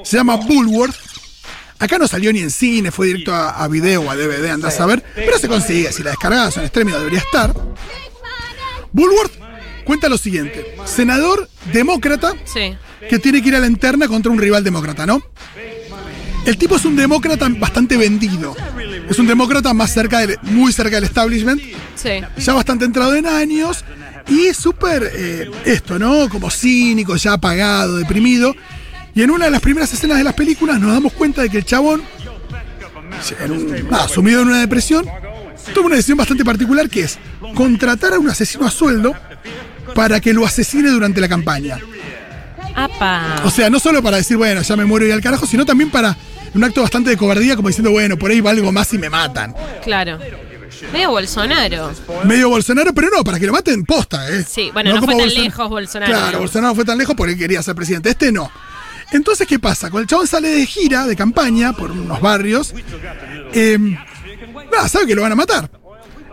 se 0.04 0.18
llama 0.18 0.36
Bullworth. 0.36 0.96
Acá 1.80 1.98
no 1.98 2.08
salió 2.08 2.32
ni 2.32 2.40
en 2.40 2.52
cine, 2.52 2.90
fue 2.92 3.08
directo 3.08 3.34
a, 3.34 3.50
a 3.64 3.68
video 3.68 4.02
o 4.02 4.10
a 4.10 4.16
DVD, 4.16 4.50
andás 4.52 4.80
a 4.80 4.86
ver, 4.86 5.04
pero 5.14 5.38
se 5.38 5.48
consigue, 5.50 5.92
si 5.92 6.04
la 6.04 6.12
descargas 6.12 6.56
en 6.58 6.64
streaming 6.64 6.94
debería 6.94 7.20
estar. 7.20 7.54
Bullworth 8.92 9.34
cuenta 9.84 10.10
lo 10.10 10.18
siguiente: 10.18 10.76
senador 10.86 11.50
demócrata 11.74 12.34
Sí. 12.46 12.76
que 13.10 13.20
tiene 13.20 13.42
que 13.42 13.50
ir 13.50 13.56
a 13.56 13.60
la 13.60 13.68
interna 13.68 14.08
contra 14.08 14.32
un 14.32 14.40
rival 14.40 14.64
demócrata, 14.64 15.06
¿no? 15.06 15.22
El 16.46 16.58
tipo 16.58 16.76
es 16.76 16.86
un 16.86 16.96
demócrata 16.96 17.48
bastante 17.50 17.98
vendido. 17.98 18.56
Es 19.10 19.18
un 19.20 19.26
demócrata 19.28 19.74
más 19.74 19.92
cerca 19.94 20.20
del, 20.20 20.38
muy 20.44 20.72
cerca 20.72 20.96
del 20.96 21.04
establishment, 21.06 21.62
Sí. 21.96 22.10
ya 22.38 22.54
bastante 22.54 22.86
entrado 22.86 23.16
en 23.16 23.26
años 23.26 23.84
y 24.28 24.54
súper 24.54 25.12
eh, 25.14 25.50
esto, 25.66 25.98
¿no? 26.00 26.30
Como 26.30 26.50
cínico, 26.52 27.16
ya 27.16 27.34
apagado, 27.34 27.98
deprimido. 27.98 28.56
Y 29.16 29.24
en 29.24 29.32
una 29.32 29.46
de 29.46 29.52
las 29.52 29.62
primeras 29.62 29.92
escenas 29.94 30.18
de 30.18 30.24
las 30.24 30.34
películas 30.34 30.80
nos 30.80 30.92
damos 30.94 31.14
cuenta 31.14 31.42
de 31.42 31.50
que 31.50 31.58
el 31.58 31.66
chabón, 31.66 32.04
en 33.40 33.52
un- 33.52 33.90
nada, 33.90 34.08
sumido 34.10 34.42
en 34.42 34.50
una 34.50 34.60
depresión, 34.60 35.06
toma 35.74 35.88
una 35.88 35.96
decisión 35.96 36.18
bastante 36.18 36.44
particular 36.44 36.90
que 36.90 37.02
es 37.02 37.18
contratar 37.56 38.14
a 38.14 38.20
un 38.20 38.30
asesino 38.30 38.66
a 38.66 38.72
sueldo 38.72 39.16
para 39.94 40.20
que 40.20 40.34
lo 40.34 40.46
asesine 40.46 40.90
durante 40.90 41.22
la 41.22 41.30
campaña. 41.30 41.78
Apa. 42.76 43.42
O 43.46 43.50
sea, 43.50 43.70
no 43.70 43.80
solo 43.80 44.04
para 44.04 44.18
decir, 44.18 44.36
bueno, 44.36 44.62
ya 44.62 44.76
me 44.76 44.84
muero 44.84 45.08
y 45.08 45.12
al 45.12 45.22
carajo, 45.22 45.46
sino 45.48 45.66
también 45.66 45.90
para 45.90 46.16
un 46.54 46.64
acto 46.64 46.82
bastante 46.82 47.10
de 47.10 47.16
cobardía, 47.18 47.56
como 47.56 47.70
diciendo, 47.70 47.92
bueno, 47.92 48.18
por 48.18 48.32
ahí 48.32 48.42
valgo 48.42 48.70
más 48.74 48.94
y 48.94 48.98
me 48.98 49.10
matan. 49.10 49.56
Claro. 49.82 50.20
Medio 50.92 51.10
Bolsonaro. 51.12 51.92
Medio 52.26 52.50
Bolsonaro, 52.50 52.94
pero 52.94 53.08
no, 53.16 53.24
para 53.24 53.40
que 53.40 53.46
lo 53.46 53.54
maten 53.54 53.86
posta, 53.86 54.30
¿eh? 54.30 54.44
Sí, 54.46 54.72
bueno, 54.74 54.94
no 54.94 55.02
fue 55.02 55.16
tan 55.16 55.26
Bolson- 55.30 55.44
lejos 55.44 55.70
Bolsonaro. 55.70 56.12
Claro, 56.12 56.40
Bolsonaro 56.40 56.76
fue 56.76 56.84
tan 56.84 56.98
lejos 56.98 57.16
porque 57.16 57.32
él 57.32 57.40
quería 57.40 57.64
ser 57.64 57.76
presidente. 57.76 58.10
Este 58.10 58.30
no. 58.34 58.52
Entonces, 59.12 59.48
¿qué 59.48 59.60
pasa? 59.60 59.90
Cuando 59.90 60.02
el 60.02 60.08
chabón 60.08 60.28
sale 60.28 60.50
de 60.50 60.66
gira, 60.66 61.06
de 61.06 61.16
campaña, 61.16 61.74
por 61.74 61.92
unos 61.92 62.20
barrios, 62.22 62.74
eh, 63.54 63.78
nada, 64.72 64.90
sabe 64.90 65.08
que 65.08 65.16
lo 65.16 65.22
van 65.22 65.32
a 65.32 65.36
matar. 65.36 65.70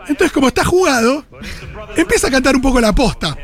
Entonces, 0.07 0.31
como 0.31 0.47
está 0.49 0.65
jugado, 0.65 1.25
empieza 1.95 2.27
a 2.27 2.31
cantar 2.31 2.55
un 2.55 2.61
poco 2.61 2.81
la 2.81 2.93
posta. 2.93 3.37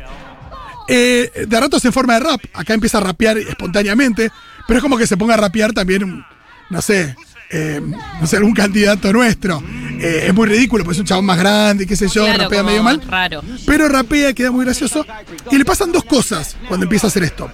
Eh, 0.88 1.46
de 1.46 1.60
ratos 1.60 1.84
en 1.84 1.92
forma 1.92 2.14
de 2.14 2.20
rap. 2.20 2.40
Acá 2.52 2.74
empieza 2.74 2.98
a 2.98 3.00
rapear 3.00 3.38
espontáneamente, 3.38 4.30
pero 4.66 4.78
es 4.78 4.82
como 4.82 4.98
que 4.98 5.06
se 5.06 5.16
ponga 5.16 5.34
a 5.34 5.36
rapear 5.36 5.72
también, 5.72 6.24
no 6.68 6.82
sé, 6.82 7.14
eh, 7.50 7.80
no 8.20 8.26
sé, 8.26 8.36
algún 8.36 8.54
candidato 8.54 9.12
nuestro. 9.12 9.62
Eh, 10.00 10.24
es 10.26 10.34
muy 10.34 10.48
ridículo, 10.48 10.84
pues 10.84 10.96
es 10.96 11.00
un 11.00 11.06
chabón 11.06 11.26
más 11.26 11.38
grande, 11.38 11.86
qué 11.86 11.94
sé 11.94 12.08
yo, 12.08 12.24
Claro, 12.24 12.44
rapea 12.44 12.62
medio 12.64 12.82
mal. 12.82 13.00
Raro. 13.06 13.42
Pero 13.66 13.88
rapea, 13.88 14.32
queda 14.32 14.50
muy 14.50 14.64
gracioso. 14.64 15.06
Y 15.50 15.58
le 15.58 15.64
pasan 15.64 15.92
dos 15.92 16.04
cosas 16.04 16.56
cuando 16.66 16.84
empieza 16.84 17.06
a 17.06 17.08
hacer 17.08 17.22
esto. 17.22 17.50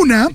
Una 0.00 0.28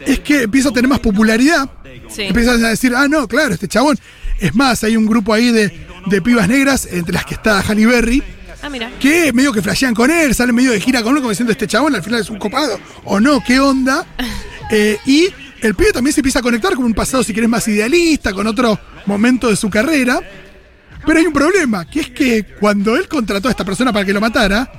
es 0.00 0.20
que 0.20 0.42
empieza 0.42 0.68
a 0.70 0.72
tener 0.72 0.88
más 0.88 1.00
popularidad. 1.00 1.68
Sí. 2.08 2.22
Empiezan 2.22 2.64
a 2.64 2.68
decir, 2.68 2.94
ah, 2.94 3.08
no, 3.08 3.26
claro, 3.28 3.54
este 3.54 3.68
chabón. 3.68 3.98
Es 4.38 4.54
más, 4.54 4.84
hay 4.84 4.96
un 4.96 5.06
grupo 5.06 5.34
ahí 5.34 5.50
de, 5.50 5.86
de 6.06 6.22
pibas 6.22 6.48
negras, 6.48 6.88
entre 6.90 7.12
las 7.14 7.24
que 7.24 7.34
está 7.34 7.60
Halle 7.60 7.86
Berry, 7.86 8.22
Ah, 8.60 8.68
mira. 8.68 8.90
que 8.98 9.32
medio 9.32 9.52
que 9.52 9.62
flashean 9.62 9.94
con 9.94 10.10
él, 10.10 10.34
salen 10.34 10.54
medio 10.54 10.72
de 10.72 10.80
gira 10.80 11.02
con 11.02 11.12
él, 11.14 11.18
como 11.20 11.30
diciendo, 11.30 11.52
este 11.52 11.68
chabón 11.68 11.94
al 11.94 12.02
final 12.02 12.20
es 12.20 12.30
un 12.30 12.38
copado. 12.38 12.78
O 13.04 13.20
no, 13.20 13.42
¿qué 13.44 13.60
onda? 13.60 14.06
Eh, 14.70 14.98
y 15.06 15.28
el 15.62 15.74
pibe 15.74 15.92
también 15.92 16.12
se 16.12 16.20
empieza 16.20 16.40
a 16.40 16.42
conectar 16.42 16.74
con 16.74 16.84
un 16.84 16.92
pasado, 16.92 17.22
si 17.24 17.32
querés, 17.32 17.48
más 17.48 17.66
idealista, 17.68 18.34
con 18.34 18.46
otro 18.46 18.78
momento 19.06 19.48
de 19.48 19.56
su 19.56 19.70
carrera. 19.70 20.20
Pero 21.06 21.18
hay 21.18 21.24
un 21.26 21.32
problema, 21.32 21.88
que 21.88 22.00
es 22.00 22.10
que 22.10 22.44
cuando 22.60 22.94
él 22.94 23.08
contrató 23.08 23.48
a 23.48 23.52
esta 23.52 23.64
persona 23.64 23.94
para 23.94 24.04
que 24.04 24.12
lo 24.12 24.20
matara, 24.20 24.70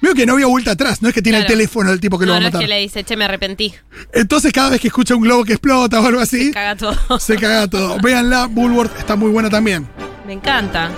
veo 0.00 0.14
que 0.14 0.26
no 0.26 0.34
había 0.34 0.46
vuelta 0.46 0.72
atrás, 0.72 1.02
no 1.02 1.08
es 1.08 1.14
que 1.14 1.22
tiene 1.22 1.38
el 1.38 1.46
teléfono 1.46 1.90
del 1.90 2.00
tipo 2.00 2.18
que 2.18 2.26
lo 2.26 2.32
no, 2.32 2.34
va 2.34 2.38
a 2.38 2.40
no 2.40 2.46
es 2.48 2.52
matar. 2.54 2.60
que 2.62 2.68
le 2.68 2.80
dice, 2.80 3.04
che, 3.04 3.16
me 3.16 3.24
arrepentí. 3.24 3.74
Entonces 4.12 4.52
cada 4.52 4.70
vez 4.70 4.80
que 4.80 4.88
escucha 4.88 5.14
un 5.14 5.22
globo 5.22 5.44
que 5.44 5.52
explota 5.54 6.00
o 6.00 6.06
algo 6.06 6.20
así, 6.20 6.52
Caga 6.52 6.76
todo. 6.76 7.18
se 7.20 7.36
caga 7.36 7.66
todo. 7.66 7.98
Véanla, 8.00 8.46
Bulworth 8.46 8.98
está 8.98 9.16
muy 9.16 9.30
buena 9.30 9.50
también. 9.50 9.86
Me 10.26 10.32
encanta. 10.32 10.90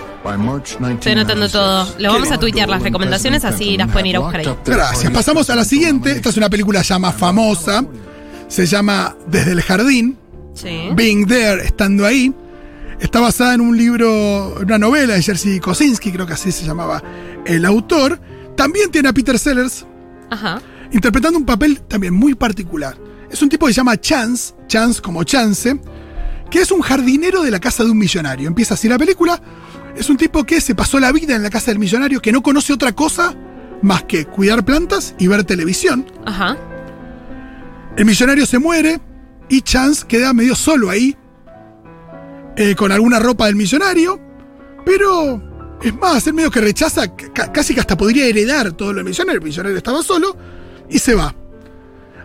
Estoy 0.90 1.12
anotando 1.12 1.48
todo. 1.48 1.94
Lo 1.98 2.12
vamos 2.12 2.30
a 2.30 2.38
tuitear 2.38 2.68
las 2.68 2.82
recomendaciones, 2.82 3.44
así 3.44 3.76
las 3.76 3.90
pueden 3.90 4.06
ir 4.06 4.16
a 4.16 4.18
buscar 4.20 4.40
ahí. 4.40 4.56
Gracias. 4.64 5.12
Pasamos 5.12 5.48
a 5.48 5.54
la 5.54 5.64
siguiente. 5.64 6.12
Esta 6.12 6.28
es 6.28 6.36
una 6.36 6.50
película 6.50 6.82
ya 6.82 6.98
más 6.98 7.14
famosa. 7.14 7.84
Se 8.48 8.66
llama 8.66 9.16
Desde 9.26 9.52
el 9.52 9.62
Jardín. 9.62 10.18
Sí. 10.54 10.88
Being 10.92 11.26
There, 11.26 11.64
estando 11.64 12.04
ahí. 12.04 12.34
Está 13.00 13.20
basada 13.20 13.54
en 13.54 13.60
un 13.60 13.76
libro, 13.76 14.56
en 14.58 14.64
una 14.64 14.78
novela 14.78 15.14
de 15.14 15.22
Jerzy 15.22 15.60
Kosinski, 15.60 16.10
creo 16.10 16.26
que 16.26 16.32
así 16.32 16.50
se 16.50 16.66
llamaba 16.66 17.02
el 17.46 17.64
autor. 17.64 18.20
También 18.58 18.90
tiene 18.90 19.08
a 19.08 19.12
Peter 19.12 19.38
Sellers 19.38 19.86
Ajá. 20.30 20.60
interpretando 20.90 21.38
un 21.38 21.46
papel 21.46 21.80
también 21.82 22.12
muy 22.12 22.34
particular. 22.34 22.96
Es 23.30 23.40
un 23.40 23.48
tipo 23.48 23.66
que 23.66 23.72
se 23.72 23.76
llama 23.76 23.96
Chance, 23.96 24.52
Chance 24.66 25.00
como 25.00 25.22
Chance, 25.22 25.78
que 26.50 26.62
es 26.62 26.72
un 26.72 26.80
jardinero 26.80 27.44
de 27.44 27.52
la 27.52 27.60
casa 27.60 27.84
de 27.84 27.92
un 27.92 27.98
millonario. 27.98 28.48
Empieza 28.48 28.74
así 28.74 28.88
la 28.88 28.98
película. 28.98 29.40
Es 29.96 30.10
un 30.10 30.16
tipo 30.16 30.42
que 30.42 30.60
se 30.60 30.74
pasó 30.74 30.98
la 30.98 31.12
vida 31.12 31.36
en 31.36 31.44
la 31.44 31.50
casa 31.50 31.70
del 31.70 31.78
millonario, 31.78 32.20
que 32.20 32.32
no 32.32 32.42
conoce 32.42 32.72
otra 32.72 32.90
cosa 32.96 33.32
más 33.80 34.02
que 34.02 34.24
cuidar 34.24 34.64
plantas 34.64 35.14
y 35.20 35.28
ver 35.28 35.44
televisión. 35.44 36.04
Ajá. 36.26 36.56
El 37.96 38.06
millonario 38.06 38.44
se 38.44 38.58
muere 38.58 39.00
y 39.48 39.60
Chance 39.60 40.04
queda 40.08 40.32
medio 40.32 40.56
solo 40.56 40.90
ahí, 40.90 41.16
eh, 42.56 42.74
con 42.74 42.90
alguna 42.90 43.20
ropa 43.20 43.46
del 43.46 43.54
millonario, 43.54 44.20
pero 44.84 45.40
es 45.82 45.94
más, 45.94 46.26
él 46.26 46.34
medio 46.34 46.50
que 46.50 46.60
rechaza, 46.60 47.14
ca- 47.14 47.52
casi 47.52 47.74
que 47.74 47.80
hasta 47.80 47.96
podría 47.96 48.26
heredar 48.26 48.72
todo 48.72 48.92
lo 48.92 48.96
del 48.96 49.04
millonario, 49.06 49.38
el 49.40 49.44
millonario 49.44 49.76
estaba 49.78 50.02
solo 50.02 50.36
y 50.90 50.98
se 50.98 51.14
va. 51.14 51.34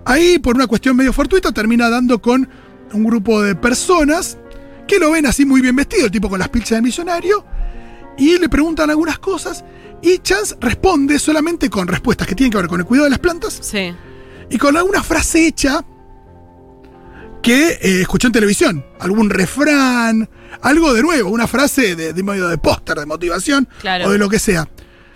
Ahí, 0.06 0.40
por 0.40 0.56
una 0.56 0.68
cuestión 0.68 0.96
medio 0.98 1.14
fortuita, 1.14 1.52
termina 1.52 1.90
dando 1.90 2.22
con 2.22 2.48
un 2.94 3.04
grupo 3.04 3.42
de 3.42 3.56
personas 3.56 4.38
que 4.88 5.00
lo 5.00 5.12
ven 5.12 5.26
así 5.26 5.46
muy 5.46 5.62
bien 5.62 5.76
vestido, 5.76 6.06
el 6.06 6.12
tipo 6.12 6.30
con 6.30 6.40
las 6.40 6.50
pilchas 6.50 6.72
del 6.72 6.84
millonario, 6.84 7.46
y 8.18 8.38
le 8.38 8.50
preguntan 8.50 8.90
algunas 8.90 9.18
cosas, 9.20 9.64
y 10.02 10.18
Chance 10.20 10.56
responde 10.60 11.18
solamente 11.20 11.70
con 11.70 11.88
respuestas 11.88 12.28
que 12.28 12.36
tienen 12.36 12.52
que 12.52 12.58
ver 12.58 12.68
con 12.68 12.80
el 12.82 12.86
cuidado 12.86 13.06
de 13.06 13.12
las 13.12 13.20
plantas 13.20 13.60
Sí. 13.62 13.94
y 14.50 14.58
con 14.58 14.76
alguna 14.76 15.02
frase 15.02 15.48
hecha 15.48 15.86
que 17.44 17.78
eh, 17.82 18.02
escuchó 18.02 18.28
en 18.28 18.34
televisión. 18.34 18.86
Algún 19.00 19.30
refrán, 19.30 20.28
algo 20.62 20.94
de 20.94 21.04
nuevo, 21.04 21.30
una 21.30 21.46
frase 21.46 21.96
de, 21.96 22.14
de 22.14 22.24
medio 22.24 22.48
de 22.48 22.58
póster, 22.58 22.98
de 22.98 23.06
motivación 23.06 23.68
Claro. 23.82 24.08
o 24.08 24.12
de 24.12 24.18
lo 24.18 24.30
que 24.30 24.40
sea. 24.40 24.68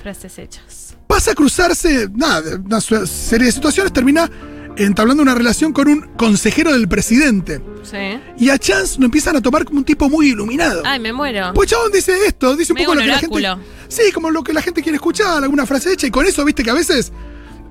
Frases 0.04 0.38
hechas. 0.38 0.96
Pasa 1.08 1.32
a 1.32 1.34
cruzarse, 1.36 2.10
nada, 2.14 2.58
una 2.64 2.82
serie 2.82 3.48
de 3.48 3.52
situaciones, 3.52 3.92
termina 3.94 4.30
entablando 4.76 5.24
una 5.24 5.34
relación 5.34 5.74
con 5.74 5.88
un 5.88 6.02
consejero 6.18 6.72
del 6.74 6.88
presidente. 6.88 7.62
Sí. 7.82 8.20
Y 8.38 8.50
a 8.50 8.60
Chance 8.60 9.00
lo 9.00 9.06
empiezan 9.06 9.36
a 9.36 9.42
tomar 9.42 9.66
como 9.66 9.80
un 9.80 9.86
tipo 9.86 10.08
muy 10.10 10.28
iluminado. 10.30 10.84
Ay, 10.86 11.00
me 11.00 11.12
muero. 11.14 11.52
Pues 11.56 11.70
chabón 11.70 11.92
dice 11.92 12.14
esto, 12.28 12.56
dice 12.56 12.74
un 12.74 12.80
poco 12.80 12.94
lo 12.94 13.02
que 13.02 13.08
la 13.08 13.20
gente. 13.20 13.56
Sí, 13.88 14.12
como 14.14 14.30
lo 14.30 14.44
que 14.44 14.54
la 14.54 14.62
gente 14.62 14.84
quiere 14.84 14.98
escuchar, 14.98 15.42
alguna 15.44 15.66
frase 15.66 15.94
hecha, 15.94 16.06
y 16.06 16.12
con 16.12 16.26
eso, 16.28 16.44
viste 16.46 16.62
que 16.64 16.70
a 16.70 16.76
veces. 16.76 17.12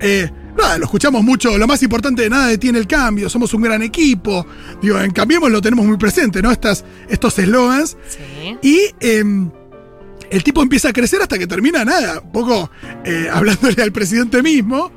Eh, 0.01 0.31
nada, 0.57 0.79
lo 0.79 0.85
escuchamos 0.85 1.23
mucho. 1.23 1.57
Lo 1.59 1.67
más 1.67 1.83
importante 1.83 2.23
de 2.23 2.31
nada 2.31 2.47
detiene 2.49 2.79
el 2.79 2.87
cambio. 2.87 3.29
Somos 3.29 3.53
un 3.55 3.63
gran 3.63 3.83
equipo. 3.83 4.47
Digo, 4.83 4.99
en 5.01 5.11
Cambiemos 5.13 5.51
lo 5.51 5.61
tenemos 5.61 5.87
muy 5.87 5.97
presente, 5.97 6.43
¿no? 6.43 6.51
Estas, 6.51 6.85
estos 7.09 7.39
eslogans. 7.39 7.97
Sí. 8.09 8.57
Y 8.63 8.79
em, 9.01 9.51
el 10.31 10.43
tipo 10.43 10.63
empieza 10.63 10.89
a 10.89 10.93
crecer 10.93 11.21
hasta 11.23 11.39
que 11.39 11.47
termina 11.47 11.85
nada. 11.85 12.21
Un 12.21 12.33
poco 12.33 12.71
eh, 13.05 13.29
hablándole 13.33 13.83
al 13.83 13.93
presidente 13.93 14.43
mismo. 14.43 14.91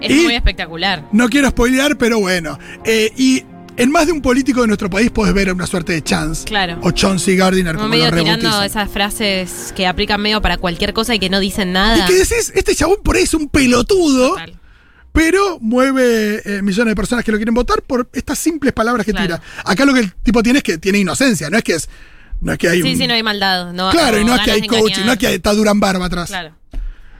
Es 0.00 0.10
Y- 0.10 0.24
muy 0.24 0.34
espectacular. 0.34 1.08
No 1.12 1.28
quiero 1.28 1.48
spoilear, 1.50 1.96
pero 1.96 2.18
bueno. 2.18 2.58
Eh, 2.84 3.12
y 3.16 3.44
en 3.76 3.90
más 3.90 4.06
de 4.06 4.12
un 4.12 4.20
político 4.22 4.60
de 4.60 4.66
nuestro 4.66 4.88
país 4.90 5.10
podés 5.10 5.32
ver 5.34 5.52
una 5.52 5.66
suerte 5.66 5.92
de 5.92 6.02
chance. 6.02 6.44
Claro. 6.44 6.78
O 6.82 6.90
Chauncey 6.90 7.36
Gardiner, 7.36 7.74
Como 7.76 7.88
como 7.88 7.94
lo 7.96 8.00
medio 8.04 8.22
tirando 8.22 8.48
rebautizan. 8.48 8.64
esas 8.64 8.90
frases 8.90 9.72
que 9.76 9.86
aplican 9.86 10.20
medio 10.20 10.40
para 10.42 10.56
cualquier 10.58 10.92
cosa 10.92 11.14
y 11.14 11.18
que 11.18 11.30
no 11.30 11.40
dicen 11.40 11.72
nada. 11.72 11.98
Y 11.98 12.04
que 12.06 12.14
decís, 12.14 12.52
este 12.54 12.74
chabón 12.74 12.98
por 13.02 13.16
ahí 13.16 13.22
es 13.22 13.34
un 13.34 13.48
pelotudo, 13.48 14.30
Total. 14.30 14.54
pero 15.12 15.58
mueve 15.60 16.42
eh, 16.44 16.62
millones 16.62 16.92
de 16.92 16.96
personas 16.96 17.24
que 17.24 17.32
lo 17.32 17.38
quieren 17.38 17.54
votar 17.54 17.82
por 17.82 18.08
estas 18.12 18.38
simples 18.38 18.72
palabras 18.72 19.04
que 19.06 19.12
Claro. 19.12 19.38
tira. 19.38 19.42
Acá 19.64 19.84
lo 19.84 19.94
que 19.94 20.00
el 20.00 20.12
tipo 20.22 20.42
tiene 20.42 20.58
es 20.58 20.62
que 20.62 20.78
tiene 20.78 20.98
inocencia, 20.98 21.48
no 21.50 21.56
es 21.58 21.64
que 21.64 21.74
es. 21.74 21.88
No 22.40 22.52
es 22.52 22.58
que 22.58 22.68
hay 22.68 22.82
Sí, 22.82 22.92
un- 22.92 22.98
sí, 22.98 23.06
no 23.06 23.14
hay 23.14 23.22
maldad. 23.22 23.72
No, 23.72 23.90
Claro, 23.90 24.18
y 24.20 24.24
no 24.24 24.34
es 24.34 24.40
que 24.42 24.50
hay 24.50 24.66
coaching, 24.66 25.04
no 25.06 25.12
es 25.12 25.18
que 25.18 25.32
está 25.34 25.54
Durán 25.54 25.78
Barba 25.78 26.06
atrás. 26.06 26.28
Claro. 26.28 26.56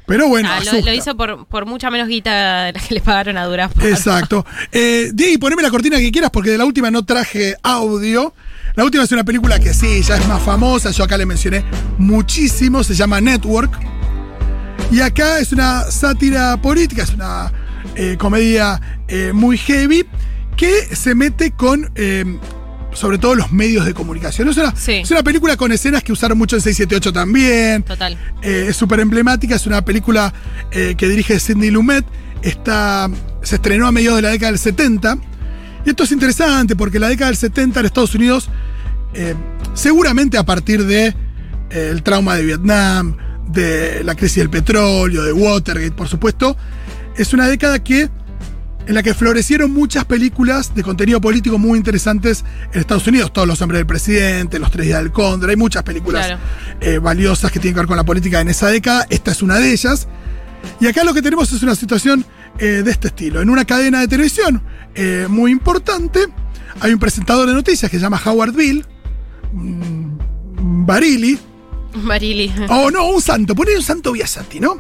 Pero 0.07 0.29
bueno, 0.29 0.49
Ah, 0.51 0.61
lo, 0.65 0.93
hizo 0.93 1.17
por, 1.17 1.47
por 1.47 1.65
mucha 1.67 1.91
menos 1.91 2.09
guita 2.09 2.65
de 2.65 2.73
la 2.73 2.81
que 2.81 2.95
le 2.95 3.01
pagaron 3.01 3.37
a 3.37 3.45
Durán. 3.45 3.71
Exacto. 3.83 4.45
Eh, 4.75 5.11
Diego, 5.13 5.39
poneme 5.39 5.63
la 5.63 5.71
cortina 5.71 5.99
que 5.99 6.11
quieras 6.11 6.31
porque 6.31 6.51
de 6.51 6.59
la 6.59 6.65
última 6.65 6.91
no 6.91 7.05
traje 7.05 7.57
audio. 7.63 8.35
La 8.75 8.85
última 8.85 9.05
es 9.05 9.13
una 9.13 9.25
película 9.25 9.59
que 9.59 9.75
sí, 9.75 10.03
ya 10.03 10.17
es 10.17 10.27
más 10.27 10.43
famosa, 10.43 10.91
yo 10.93 11.05
acá 11.05 11.19
le 11.19 11.27
mencioné 11.27 11.63
muchísimo, 11.99 12.83
se 12.83 12.95
llama 12.95 13.21
Network. 13.21 13.79
Y 14.91 15.01
acá 15.01 15.39
es 15.39 15.53
una 15.53 15.83
sátira 15.91 16.57
política, 16.61 17.03
es 17.03 17.11
una 17.15 17.53
eh, 17.95 18.17
comedia 18.19 18.81
eh, 19.09 19.33
muy 19.35 19.59
heavy 19.59 20.07
que 20.57 20.95
se 20.95 21.15
mete 21.15 21.51
con, 21.53 21.91
eh, 21.95 22.25
sobre 22.95 23.19
todo, 23.19 23.35
los 23.35 23.53
medios 23.53 23.85
de 23.87 23.95
comunicación. 23.95 24.49
Es 24.49 24.57
una, 24.57 24.75
Sí. 24.77 24.93
es 24.93 25.11
una 25.11 25.23
película 25.23 25.57
con 25.57 25.73
escenas 25.73 26.03
que 26.03 26.13
usaron 26.13 26.37
mucho 26.39 26.57
en 26.57 26.63
678 26.63 27.13
también. 27.13 27.83
Total. 27.83 28.17
Eh, 28.43 28.67
es 28.69 28.77
súper 28.77 29.01
emblemática, 29.01 29.55
es 29.57 29.67
una 29.67 29.85
película 29.85 30.33
eh, 30.71 30.95
que 30.97 31.09
dirige 31.09 31.39
Sidney 31.41 31.71
Lumet. 31.71 32.05
Está, 32.43 33.09
se 33.43 33.55
estrenó 33.57 33.87
a 33.87 33.93
mediados 33.93 34.17
de 34.19 34.23
la 34.23 34.31
década 34.31 34.53
del 34.53 34.59
70. 34.59 35.19
Y 35.85 35.91
esto 35.91 36.05
es 36.05 36.13
interesante 36.13 36.77
porque 36.77 36.99
la 36.99 37.09
década 37.09 37.29
del 37.31 37.37
70 37.37 37.81
en 37.81 37.87
Estados 37.87 38.15
Unidos, 38.15 38.49
eh, 39.15 39.35
seguramente 39.75 40.39
a 40.39 40.45
partir 40.45 40.85
de 40.85 41.15
el 41.71 42.03
trauma 42.03 42.37
de 42.37 42.45
Vietnam, 42.45 43.17
de 43.49 44.05
la 44.05 44.15
crisis 44.15 44.37
del 44.39 44.51
petróleo, 44.51 45.23
de 45.23 45.33
Watergate, 45.33 45.93
por 45.93 46.09
supuesto, 46.09 46.57
es 47.17 47.33
una 47.33 47.47
década 47.49 47.83
que 47.83 48.11
en 48.87 48.95
la 48.95 49.03
que 49.03 49.15
florecieron 49.15 49.73
muchas 49.73 50.05
películas 50.05 50.75
de 50.75 50.83
contenido 50.83 51.21
político 51.21 51.59
muy 51.59 51.79
interesantes 51.79 52.45
en 52.73 52.81
Estados 52.81 53.07
Unidos. 53.07 53.33
Todos 53.33 53.47
los 53.47 53.61
hombres 53.63 53.79
del 53.79 53.87
presidente, 53.87 54.59
Los 54.59 54.71
Tres 54.71 54.87
Días 54.87 54.99
del 55.01 55.13
Cóndor, 55.13 55.51
hay 55.51 55.57
muchas 55.57 55.83
películas 55.83 56.27
Claro. 56.27 56.41
eh, 56.81 56.99
valiosas 56.99 57.51
que 57.53 57.61
tienen 57.61 57.75
que 57.75 57.81
ver 57.81 57.87
con 57.87 57.97
la 57.97 58.05
política 58.05 58.41
en 58.41 58.49
esa 58.49 58.69
década. 58.69 59.07
Esta 59.09 59.31
es 59.31 59.43
una 59.43 59.59
de 59.59 59.73
ellas. 59.73 60.09
Y 60.81 60.87
acá 60.87 61.05
lo 61.05 61.15
que 61.15 61.23
tenemos 61.23 61.53
es 61.53 61.63
una 61.63 61.75
situación 61.75 62.25
eh, 62.59 62.83
de 62.85 62.91
este 62.91 63.09
estilo. 63.09 63.41
En 63.41 63.51
una 63.51 63.65
cadena 63.65 64.01
de 64.01 64.09
televisión 64.09 64.63
eh, 64.95 65.27
muy 65.29 65.51
importante, 65.51 66.27
hay 66.81 66.93
un 66.93 66.99
presentador 66.99 67.47
de 67.49 67.55
noticias 67.55 67.91
que 67.91 67.97
se 67.99 68.03
llama 68.03 68.21
Howard 68.25 68.53
Bill, 68.55 68.85
mm, 69.53 70.87
Barili, 70.87 71.39
Marili. 71.95 72.53
o 72.69 72.91
no, 72.91 73.07
un 73.11 73.21
santo, 73.21 73.55
ponele 73.55 73.77
un 73.79 73.83
santo 73.83 74.13
Biasati, 74.13 74.61
¿no? 74.61 74.77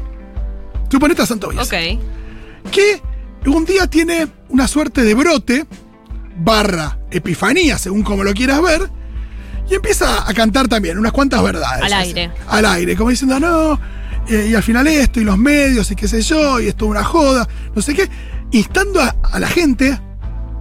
Suponete 0.90 1.22
a 1.22 1.26
Santo 1.26 1.48
Biasati 1.48 1.94
ok. 2.66 2.70
que 2.70 3.00
un 3.50 3.64
día 3.64 3.86
tiene 3.86 4.28
una 4.48 4.68
suerte 4.68 5.02
de 5.02 5.14
brote, 5.14 5.66
barra 6.36 6.98
epifanía, 7.10 7.78
según 7.78 8.02
como 8.02 8.24
lo 8.24 8.32
quieras 8.32 8.62
ver, 8.62 8.90
y 9.70 9.74
empieza 9.74 10.28
a 10.28 10.34
cantar 10.34 10.68
también 10.68 10.98
unas 10.98 11.12
cuantas 11.12 11.42
verdades. 11.42 11.84
Al 11.84 11.92
así, 11.92 12.08
aire. 12.08 12.30
Al 12.48 12.66
aire, 12.66 12.96
como 12.96 13.10
diciendo, 13.10 13.40
no, 13.40 13.80
eh, 14.28 14.48
y 14.50 14.54
al 14.54 14.62
final 14.62 14.86
esto, 14.86 15.20
y 15.20 15.24
los 15.24 15.38
medios, 15.38 15.90
y 15.90 15.96
qué 15.96 16.08
sé 16.08 16.22
yo, 16.22 16.60
y 16.60 16.68
esto 16.68 16.84
es 16.86 16.90
una 16.90 17.04
joda, 17.04 17.48
no 17.74 17.82
sé 17.82 17.94
qué, 17.94 18.08
instando 18.52 19.00
a, 19.00 19.16
a 19.22 19.40
la 19.40 19.48
gente 19.48 19.98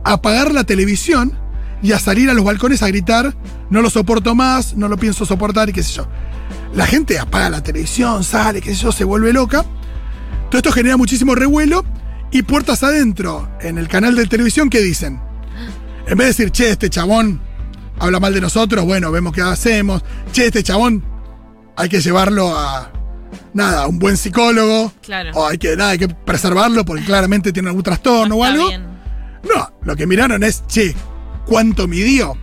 a 0.04 0.12
apagar 0.14 0.52
la 0.52 0.64
televisión 0.64 1.38
y 1.84 1.92
a 1.92 2.00
salir 2.00 2.30
a 2.30 2.34
los 2.34 2.46
balcones 2.46 2.84
a 2.84 2.88
gritar, 2.88 3.36
no 3.70 3.82
lo 3.82 3.90
soporto 3.90 4.36
más, 4.36 4.76
no 4.76 4.88
lo 4.88 4.98
pienso 4.98 5.26
soportar, 5.26 5.70
y 5.70 5.74
qué 5.74 5.84
sé 5.84 5.94
yo. 5.94 6.08
La 6.74 6.86
gente 6.86 7.20
apaga 7.20 7.50
la 7.50 7.62
televisión, 7.62 8.24
sale, 8.24 8.62
qué 8.62 8.74
sé 8.74 8.82
yo, 8.82 8.92
se 8.92 9.04
vuelve 9.04 9.34
loca. 9.34 9.66
Todo 10.50 10.58
esto 10.58 10.72
genera 10.72 10.98
muchísimo 10.98 11.36
revuelo 11.36 11.84
y 12.32 12.44
puertas 12.44 12.84
adentro, 12.84 13.50
en 13.62 13.78
el 13.78 13.88
canal 13.88 14.16
de 14.16 14.26
televisión, 14.26 14.70
¿qué 14.70 14.80
dicen? 14.82 15.20
En 16.08 16.18
vez 16.18 16.26
de 16.38 16.46
decir, 16.46 16.52
che, 16.52 16.70
este 16.72 16.90
chabón 16.90 17.42
habla 18.00 18.20
mal 18.20 18.34
de 18.34 18.42
nosotros, 18.42 18.86
bueno, 18.86 19.12
vemos 19.12 19.34
qué 19.34 19.42
hacemos. 19.42 20.04
Che, 20.32 20.48
este 20.48 20.64
chabón 20.64 21.04
hay 21.76 21.90
que 21.90 22.02
llevarlo 22.02 22.58
a, 22.58 22.92
nada, 23.54 23.84
a 23.84 23.88
un 23.88 24.00
buen 24.00 24.18
psicólogo. 24.18 24.92
Claro. 25.02 25.32
O 25.36 25.48
hay 25.48 25.58
que, 25.58 25.76
nada, 25.76 25.92
hay 25.92 26.00
que 26.00 26.08
preservarlo 26.10 26.84
porque 26.86 27.04
claramente 27.04 27.52
tiene 27.54 27.70
algún 27.70 27.84
trastorno 27.84 28.36
o 28.36 28.46
Está 28.46 28.54
algo. 28.54 28.68
bien. 28.70 28.84
No, 29.44 29.72
lo 29.84 29.96
que 29.96 30.08
miraron 30.08 30.44
es, 30.44 30.66
che, 30.68 30.96
¿cuánto 31.46 31.88
midió? 31.88 32.38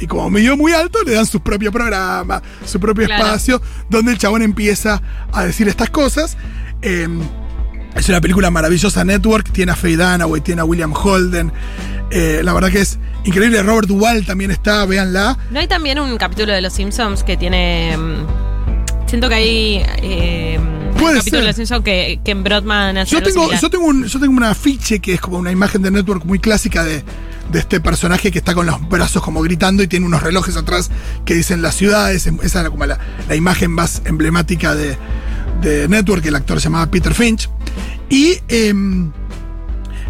Y 0.00 0.06
como 0.06 0.30
midió 0.30 0.56
muy 0.56 0.72
alto, 0.72 1.02
le 1.04 1.12
dan 1.12 1.26
su 1.26 1.40
propio 1.40 1.72
programa, 1.72 2.40
su 2.64 2.78
propio 2.78 3.06
Claro. 3.06 3.24
espacio, 3.24 3.60
donde 3.90 4.12
el 4.12 4.18
chabón 4.18 4.42
empieza 4.42 5.02
a 5.32 5.44
decir 5.44 5.66
estas 5.68 5.90
cosas. 5.90 6.36
Eh, 6.82 7.08
es 7.98 8.08
una 8.08 8.20
película 8.20 8.50
maravillosa, 8.50 9.04
Network, 9.04 9.50
tiene 9.52 9.72
a 9.72 9.76
Faye 9.76 9.96
Dunaway, 9.96 10.40
tiene 10.40 10.60
a 10.60 10.64
William 10.64 10.92
Holden. 10.92 11.52
Eh, 12.10 12.40
la 12.42 12.52
verdad 12.54 12.70
que 12.70 12.80
es 12.80 12.98
increíble. 13.24 13.62
Robert 13.62 13.86
Duvall 13.88 14.24
también 14.24 14.50
está, 14.50 14.84
véanla. 14.86 15.36
¿No 15.50 15.58
hay 15.60 15.66
también 15.68 15.98
un 15.98 16.16
capítulo 16.16 16.52
de 16.52 16.60
Los 16.60 16.72
Simpsons 16.72 17.22
que 17.24 17.36
tiene. 17.36 17.96
mm, 17.96 19.06
Siento 19.08 19.28
que 19.28 19.34
hay. 19.34 19.82
eh, 20.02 20.58
Puede 20.98 21.12
un 21.14 21.18
capítulo 21.18 21.22
ser. 21.22 21.40
de 21.40 21.46
Los 21.46 21.56
Simpsons 21.56 21.84
que, 21.84 22.20
que 22.24 22.30
en 22.30 22.42
Broadman 22.44 22.98
hace 22.98 23.12
Yo 23.12 23.22
tengo, 23.22 23.50
yo, 23.52 23.70
tengo 23.70 23.86
un, 23.86 24.04
yo 24.06 24.18
tengo 24.20 24.32
un 24.32 24.42
afiche 24.44 25.00
que 25.00 25.14
es 25.14 25.20
como 25.20 25.38
una 25.38 25.50
imagen 25.52 25.82
de 25.82 25.90
Network 25.90 26.24
muy 26.24 26.38
clásica 26.38 26.82
de, 26.84 27.04
de 27.52 27.58
este 27.58 27.80
personaje 27.80 28.30
que 28.30 28.38
está 28.38 28.54
con 28.54 28.66
los 28.66 28.86
brazos 28.88 29.22
como 29.22 29.40
gritando 29.42 29.82
y 29.82 29.86
tiene 29.88 30.06
unos 30.06 30.22
relojes 30.22 30.56
atrás 30.56 30.90
que 31.24 31.34
dicen 31.34 31.62
las 31.62 31.74
ciudades. 31.74 32.26
Esa 32.42 32.60
era 32.60 32.70
como 32.70 32.84
la, 32.86 32.98
la 33.28 33.34
imagen 33.36 33.70
más 33.70 34.02
emblemática 34.06 34.74
de, 34.74 34.96
de 35.60 35.88
Network, 35.88 36.24
el 36.26 36.34
actor 36.36 36.60
se 36.60 36.64
llamaba 36.64 36.90
Peter 36.90 37.14
Finch. 37.14 37.48
Y 38.10 38.38
em, 38.48 39.10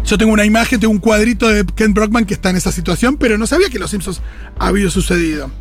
yo 0.05 0.17
tengo 0.17 0.31
una 0.31 0.45
imagen, 0.45 0.79
tengo 0.79 0.91
un 0.93 0.99
cuadrito 0.99 1.47
de 1.49 1.65
Ken 1.65 1.93
Brockman 1.93 2.25
que 2.25 2.33
está 2.33 2.49
en 2.49 2.55
esa 2.57 2.71
situación, 2.71 3.17
pero 3.17 3.37
no 3.37 3.45
sabía 3.47 3.69
que 3.69 3.79
los 3.79 3.91
Simpsons 3.91 4.21
había 4.57 4.89
sucedido. 4.89 5.51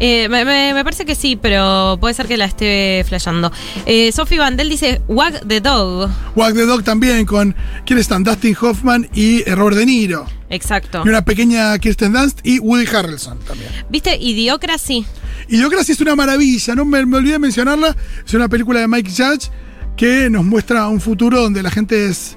Eh, 0.00 0.28
me, 0.28 0.44
me- 0.44 0.74
me 0.74 0.84
parece 0.84 1.04
que 1.04 1.14
sí, 1.14 1.36
pero 1.40 1.96
puede 2.00 2.14
ser 2.14 2.26
que 2.26 2.36
la 2.36 2.44
esté 2.44 3.04
flasheando. 3.08 3.50
Eh, 3.86 4.10
Sophie 4.12 4.38
Vandel 4.38 4.68
dice 4.68 5.02
Wag 5.08 5.46
the 5.46 5.60
Dog. 5.60 6.10
Walk 6.34 6.54
the 6.54 6.66
Dog 6.66 6.82
también 6.84 7.24
con, 7.26 7.54
¿quiénes 7.86 8.02
están? 8.02 8.24
Dustin 8.24 8.56
Hoffman 8.60 9.08
y 9.14 9.48
eh, 9.48 9.54
Robert 9.54 9.76
De 9.76 9.86
Niro. 9.86 10.26
Exacto. 10.50 11.02
Y 11.04 11.08
una 11.08 11.24
pequeña 11.24 11.76
Kirsten 11.78 12.12
Dunst 12.12 12.40
y 12.44 12.58
Woody 12.58 12.86
Harrelson 12.86 13.38
también. 13.40 13.70
¿Viste? 13.88 14.16
Idiocracy. 14.16 15.06
Idiocracy 15.48 15.92
es 15.92 16.00
una 16.00 16.16
maravilla, 16.16 16.74
no 16.74 16.84
me, 16.84 17.04
me 17.06 17.16
olvidé 17.18 17.32
de 17.34 17.38
mencionarla. 17.38 17.96
Es 18.26 18.34
una 18.34 18.48
película 18.48 18.80
de 18.80 18.88
Mike 18.88 19.10
Judge 19.10 19.50
que 19.96 20.28
nos 20.30 20.44
muestra 20.44 20.88
un 20.88 21.00
futuro 21.00 21.40
donde 21.40 21.62
la 21.62 21.70
gente 21.70 22.08
es 22.08 22.36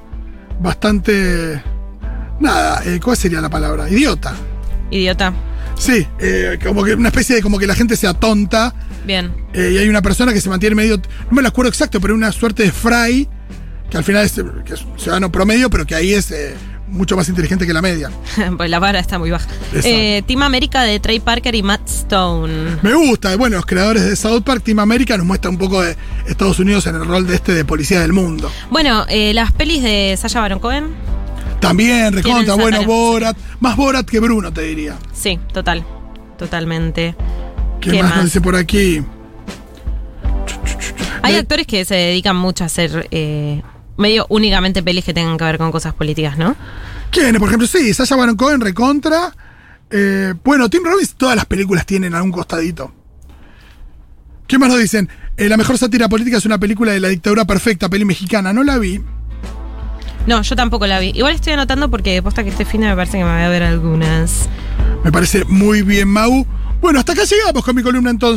bastante. 0.59 1.61
Nada, 2.39 2.81
eh, 2.85 2.99
¿cuál 3.03 3.17
sería 3.17 3.41
la 3.41 3.49
palabra? 3.49 3.89
Idiota. 3.89 4.35
Idiota. 4.91 5.33
Sí, 5.77 6.05
eh, 6.19 6.57
como 6.63 6.83
que 6.83 6.93
una 6.95 7.09
especie 7.09 7.35
de 7.35 7.41
como 7.41 7.59
que 7.59 7.67
la 7.67 7.75
gente 7.75 7.95
sea 7.95 8.13
tonta 8.13 8.73
Bien. 9.05 9.31
eh, 9.53 9.71
y 9.73 9.77
hay 9.77 9.87
una 9.89 10.01
persona 10.01 10.33
que 10.33 10.41
se 10.41 10.49
mantiene 10.49 10.75
medio. 10.75 10.97
No 10.97 11.31
me 11.31 11.41
lo 11.41 11.47
acuerdo 11.47 11.69
exacto, 11.69 11.99
pero 12.01 12.15
una 12.15 12.31
suerte 12.31 12.63
de 12.63 12.71
fry 12.71 13.27
que 13.89 13.97
al 13.97 14.03
final 14.03 14.25
es, 14.25 14.33
que 14.65 14.73
es 14.73 14.81
un 14.81 14.99
ciudadano 14.99 15.31
promedio, 15.31 15.69
pero 15.69 15.85
que 15.85 15.95
ahí 15.95 16.13
es 16.13 16.33
mucho 16.87 17.15
más 17.15 17.29
inteligente 17.29 17.65
que 17.65 17.73
la 17.73 17.81
media. 17.81 18.09
pues 18.57 18.69
la 18.69 18.79
vara 18.79 18.99
está 18.99 19.19
muy 19.19 19.31
baja. 19.31 19.47
Eh, 19.73 20.23
Team 20.25 20.41
América 20.41 20.83
de 20.83 20.99
Trey 20.99 21.19
Parker 21.19 21.55
y 21.55 21.63
Matt 21.63 21.87
Stone. 21.87 22.77
Me 22.81 22.93
gusta, 22.93 23.35
bueno, 23.35 23.57
los 23.57 23.65
creadores 23.65 24.03
de 24.03 24.15
South 24.15 24.43
Park, 24.43 24.63
Team 24.63 24.79
America, 24.79 25.17
nos 25.17 25.25
muestra 25.25 25.49
un 25.49 25.57
poco 25.57 25.81
de 25.81 25.95
Estados 26.27 26.59
Unidos 26.59 26.87
en 26.87 26.95
el 26.95 27.05
rol 27.05 27.27
de 27.27 27.35
este 27.35 27.53
de 27.53 27.65
policía 27.65 28.01
del 28.01 28.13
mundo. 28.13 28.51
Bueno, 28.69 29.05
eh, 29.09 29.33
las 29.33 29.51
pelis 29.51 29.83
de 29.83 30.15
Sasha 30.17 30.41
Baron 30.41 30.59
Cohen. 30.59 30.95
También, 31.59 32.13
recontra, 32.13 32.55
bueno. 32.55 32.83
Borat. 32.83 33.37
Más 33.59 33.75
Borat 33.75 34.07
que 34.07 34.19
Bruno, 34.19 34.53
te 34.53 34.61
diría. 34.61 34.97
Sí, 35.13 35.39
total. 35.53 35.83
Totalmente. 36.37 37.15
¿Qué, 37.81 37.91
¿Qué 37.91 38.03
más, 38.03 38.11
más? 38.11 38.15
nos 38.17 38.25
dice 38.25 38.41
por 38.41 38.55
aquí? 38.55 39.03
Hay 41.23 41.35
actores 41.35 41.67
que 41.67 41.83
se 41.83 41.95
dedican 41.95 42.35
mucho 42.35 42.63
a 42.63 42.67
hacer 42.67 43.07
eh, 43.11 43.61
medio 43.97 44.25
únicamente 44.29 44.83
pelis 44.83 45.03
que 45.03 45.13
tengan 45.13 45.37
que 45.37 45.43
ver 45.43 45.57
con 45.57 45.71
cosas 45.71 45.93
políticas, 45.93 46.37
¿no? 46.37 46.55
¿Quiénes? 47.11 47.39
Por 47.39 47.49
ejemplo, 47.49 47.67
sí, 47.67 47.93
Sasha 47.93 48.15
Baron 48.15 48.35
Cohen, 48.35 48.61
recontra. 48.61 49.33
Eh, 49.89 50.33
bueno, 50.43 50.69
Tim 50.69 50.83
Robbins, 50.83 51.15
todas 51.15 51.35
las 51.35 51.45
películas 51.45 51.85
tienen 51.85 52.13
algún 52.13 52.31
costadito. 52.31 52.93
¿Qué 54.47 54.57
más 54.57 54.69
nos 54.69 54.79
dicen? 54.79 55.09
Eh, 55.35 55.49
la 55.49 55.57
mejor 55.57 55.77
sátira 55.77 56.09
política 56.09 56.37
es 56.37 56.45
una 56.45 56.57
película 56.57 56.91
de 56.91 56.99
la 56.99 57.09
dictadura 57.09 57.45
perfecta, 57.45 57.89
peli 57.89 58.05
mexicana. 58.05 58.53
No 58.53 58.63
la 58.63 58.77
vi. 58.77 59.01
No, 60.25 60.41
yo 60.41 60.55
tampoco 60.55 60.87
la 60.87 60.99
vi. 60.99 61.11
Igual 61.15 61.35
estoy 61.35 61.53
anotando 61.53 61.89
porque 61.89 62.21
posta 62.21 62.43
que 62.43 62.49
este 62.49 62.65
fin 62.65 62.81
de 62.81 62.87
me 62.87 62.95
parece 62.95 63.17
que 63.17 63.23
me 63.23 63.31
voy 63.31 63.41
a 63.41 63.49
ver 63.49 63.63
algunas. 63.63 64.49
Me 65.03 65.11
parece 65.11 65.45
muy 65.45 65.83
bien, 65.83 66.09
Mau. 66.09 66.45
Bueno, 66.81 66.99
hasta 66.99 67.13
acá 67.13 67.23
llegamos 67.23 67.63
con 67.63 67.75
mi 67.75 67.81
columna 67.81 68.09
entonces. 68.09 68.35